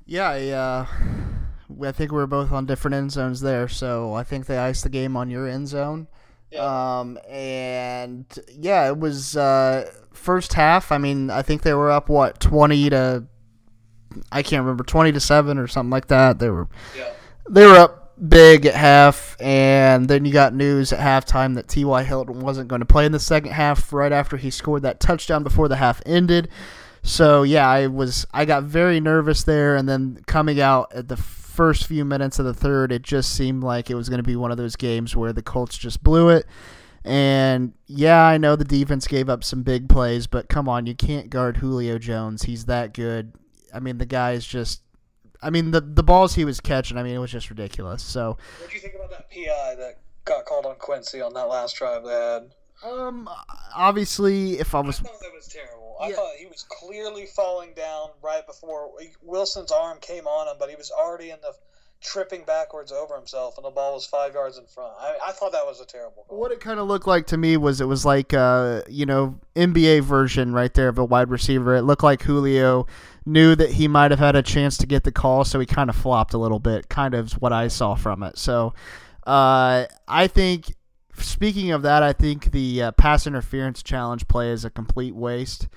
[0.05, 0.85] Yeah, I, uh,
[1.81, 4.83] I think we were both on different end zones there, so I think they iced
[4.83, 6.07] the game on your end zone.
[6.51, 6.99] Yeah.
[6.99, 10.91] Um, and yeah, it was uh, first half.
[10.91, 13.25] I mean, I think they were up what twenty to,
[14.31, 16.39] I can't remember twenty to seven or something like that.
[16.39, 17.09] They were, Yeah.
[17.49, 17.99] they were up
[18.29, 22.03] big at half, and then you got news at halftime that T.Y.
[22.03, 23.91] Hilton wasn't going to play in the second half.
[23.91, 26.49] Right after he scored that touchdown before the half ended.
[27.01, 31.17] So yeah, I was I got very nervous there, and then coming out at the
[31.17, 34.35] first few minutes of the third, it just seemed like it was going to be
[34.35, 36.45] one of those games where the Colts just blew it.
[37.05, 40.95] And yeah, I know the defense gave up some big plays, but come on, you
[40.95, 42.43] can't guard Julio Jones.
[42.43, 43.33] He's that good.
[43.73, 44.81] I mean, the guy is just.
[45.41, 46.97] I mean, the the balls he was catching.
[46.97, 48.01] I mean, it was just ridiculous.
[48.01, 51.49] So, What do you think about that PI that got called on Quincy on that
[51.49, 52.53] last drive they had?
[52.85, 53.29] um,
[53.75, 55.97] obviously, if I I was thought that was terrible.
[56.01, 58.91] I thought he was clearly falling down right before
[59.21, 61.53] Wilson's arm came on him, but he was already in the
[62.03, 64.93] tripping backwards over himself, and the ball was five yards in front.
[64.99, 66.39] I, I thought that was a terrible call.
[66.39, 69.39] What it kind of looked like to me was it was like uh you know
[69.55, 71.75] NBA version right there of a wide receiver.
[71.75, 72.85] It looked like Julio
[73.25, 75.89] knew that he might have had a chance to get the call, so he kind
[75.89, 76.89] of flopped a little bit.
[76.89, 78.37] Kind of what I saw from it.
[78.37, 78.73] So
[79.25, 80.75] uh, I think
[81.17, 85.67] speaking of that, I think the uh, pass interference challenge play is a complete waste.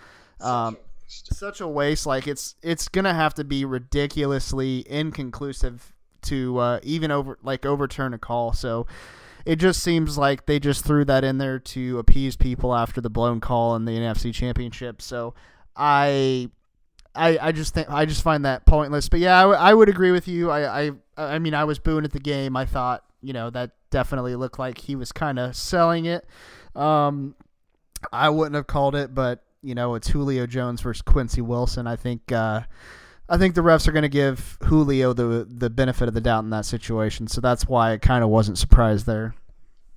[0.40, 2.06] Um, such a waste.
[2.06, 5.94] Like it's it's gonna have to be ridiculously inconclusive
[6.26, 8.52] to uh, even over like overturn a call.
[8.52, 8.86] So
[9.44, 13.10] it just seems like they just threw that in there to appease people after the
[13.10, 15.00] blown call in the NFC Championship.
[15.02, 15.34] So
[15.74, 16.50] I.
[17.18, 19.88] I, I just think I just find that pointless, but yeah, I, w- I would
[19.88, 20.50] agree with you.
[20.50, 22.58] I, I I mean I was booing at the game.
[22.58, 26.26] I thought you know that definitely looked like he was kind of selling it.
[26.74, 27.34] Um,
[28.12, 31.86] I wouldn't have called it, but you know it's Julio Jones versus Quincy Wilson.
[31.86, 32.62] I think uh,
[33.28, 36.44] I think the refs are going to give Julio the the benefit of the doubt
[36.44, 39.34] in that situation, so that's why I kind of wasn't surprised there.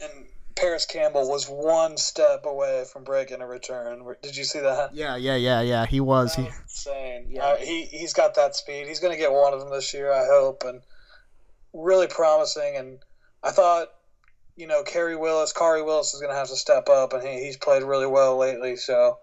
[0.01, 0.25] And
[0.55, 4.03] Parris Campbell was one step away from breaking a return.
[4.23, 4.95] Did you see that?
[4.95, 5.85] Yeah, yeah, yeah, yeah.
[5.85, 6.35] He was.
[6.35, 7.27] That He, insane.
[7.29, 8.87] Yeah, uh, he he's got that speed.
[8.87, 10.81] He's going to get one of them this year, I hope, and
[11.71, 12.77] really promising.
[12.77, 12.97] And
[13.43, 13.89] I thought,
[14.55, 17.45] you know, Kerry Willis, Khari Willis is going to have to step up, and he,
[17.45, 18.75] he's played really well lately.
[18.75, 19.19] So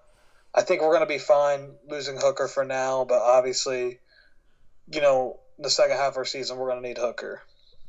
[0.57, 3.99] I think we're going to be fine losing Hooker for now, but obviously,
[4.91, 7.43] you know, the second half of our season, we're going to need Hooker.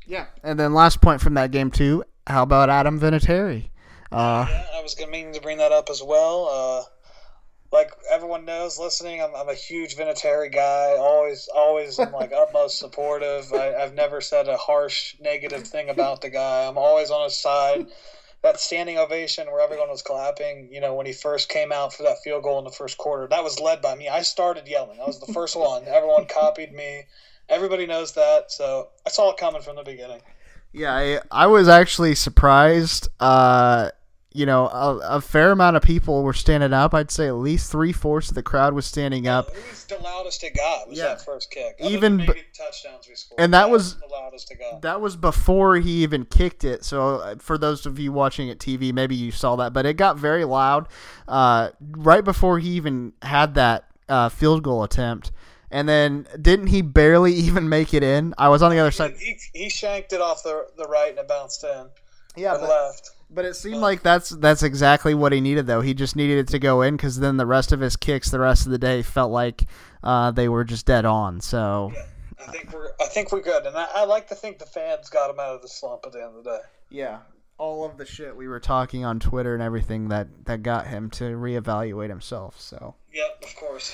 [0.05, 0.25] yeah.
[0.43, 2.03] And then last point from that game too.
[2.27, 3.69] How about Adam Vinatieri?
[4.11, 6.49] Uh, Yeah, I was gonna bring that up as well.
[6.51, 6.83] Uh,
[7.71, 10.95] like everyone knows, listening, I'm, I'm a huge Vinatieri guy.
[10.97, 13.51] Always, always, I'm like utmost supportive.
[13.53, 16.65] I, I've never said a harsh, negative thing about the guy.
[16.67, 17.87] I'm always on his side.
[18.43, 22.03] That standing ovation where everyone was clapping, you know, when he first came out for
[22.03, 24.07] that field goal in the first quarter, that was led by me.
[24.07, 24.99] I started yelling.
[25.01, 25.83] I was the first one.
[25.87, 27.03] Everyone copied me.
[27.49, 30.21] Everybody knows that, so I saw it coming from the beginning.
[30.73, 33.07] Yeah, I, I was actually surprised.
[33.19, 33.89] Uh,
[34.37, 36.93] you know, a, a fair amount of people were standing up.
[36.93, 39.97] I'd say at least three fourths of the crowd was standing up, It was the
[39.97, 40.87] loudest it got.
[40.89, 41.05] Was Yeah.
[41.07, 41.75] that first kick?
[41.81, 42.25] Other Even b-
[42.55, 43.41] touchdowns we scored.
[43.41, 44.81] and that was- the loudest it got.
[44.83, 46.85] that was before he even kicked it.
[46.85, 49.95] So uh, for those of you watching at TV, maybe you saw that, but it
[49.95, 50.87] got very loud
[51.27, 55.31] uh, right before he even had that uh, field goal attempt.
[55.71, 58.33] And then didn't he barely even make it in?
[58.37, 59.15] I was on the other side.
[59.19, 61.87] He, he shanked it off the the right and it bounced in.
[62.35, 63.09] Yeah, or left.
[63.29, 65.81] But it seemed like that's that's exactly what he needed, though.
[65.81, 68.39] He just needed it to go in because then the rest of his kicks, the
[68.39, 69.65] rest of the day, felt like
[70.03, 71.41] uh, they were just dead on.
[71.41, 71.91] So
[72.39, 75.09] I think we're I think we're good, and I, I like to think the fans
[75.09, 76.59] got him out of the slump at the end of the day.
[76.89, 77.19] yeah,
[77.57, 81.09] all of the shit we were talking on Twitter and everything that that got him
[81.11, 82.59] to reevaluate himself.
[82.61, 83.93] So Yep, of course.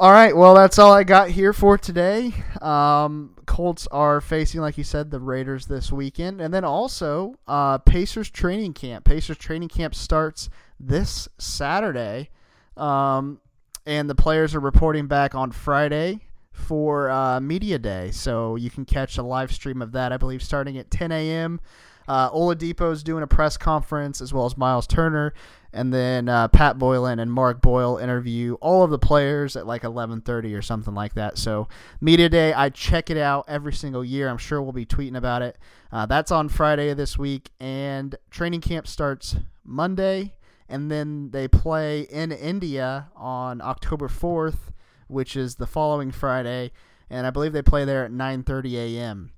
[0.00, 2.32] All right, well, that's all I got here for today.
[2.62, 7.76] Um, Colts are facing, like you said, the Raiders this weekend, and then also uh,
[7.78, 9.04] Pacers training camp.
[9.04, 10.48] Pacers training camp starts
[10.80, 12.30] this Saturday,
[12.78, 13.40] um,
[13.84, 16.20] and the players are reporting back on Friday
[16.50, 18.10] for uh, media day.
[18.10, 21.60] So you can catch a live stream of that, I believe, starting at 10 a.m.
[22.06, 25.32] Uh, Oladipo's doing a press conference as well as Myles Turner,
[25.72, 29.82] and then uh, Pat Boylan and Mark Boyle interview all of the players at like
[29.82, 31.38] 11:30 or something like that.
[31.38, 31.68] So
[32.00, 34.28] media day, I check it out every single year.
[34.28, 35.58] I'm sure we'll be tweeting about it.
[35.90, 40.34] Uh, that's on Friday of this week, and training camp starts Monday,
[40.68, 44.72] and then they play in India on October 4th,
[45.08, 46.72] which is the following Friday,
[47.08, 49.33] and I believe they play there at 9:30 a.m.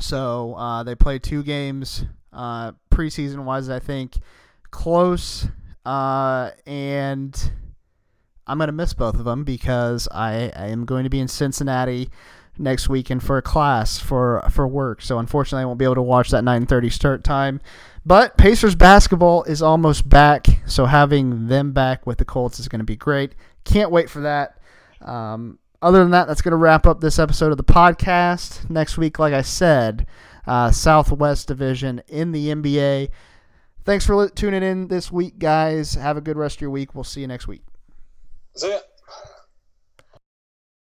[0.00, 4.14] So uh, they play two games uh, preseason wise, I think.
[4.70, 5.48] Close.
[5.84, 7.50] Uh, and
[8.46, 11.28] I'm going to miss both of them because I, I am going to be in
[11.28, 12.10] Cincinnati
[12.58, 15.02] next weekend for a class for for work.
[15.02, 17.60] So unfortunately, I won't be able to watch that 9:30 start time.
[18.04, 22.78] But Pacers basketball is almost back, so having them back with the Colts is going
[22.78, 23.34] to be great.
[23.64, 24.58] Can't wait for that.
[25.00, 28.68] Um, other than that, that's going to wrap up this episode of the podcast.
[28.70, 30.06] Next week, like I said,
[30.46, 33.10] uh, Southwest Division in the NBA.
[33.84, 35.94] Thanks for tuning in this week, guys.
[35.94, 36.94] Have a good rest of your week.
[36.94, 37.62] We'll see you next week.
[38.56, 38.78] See ya.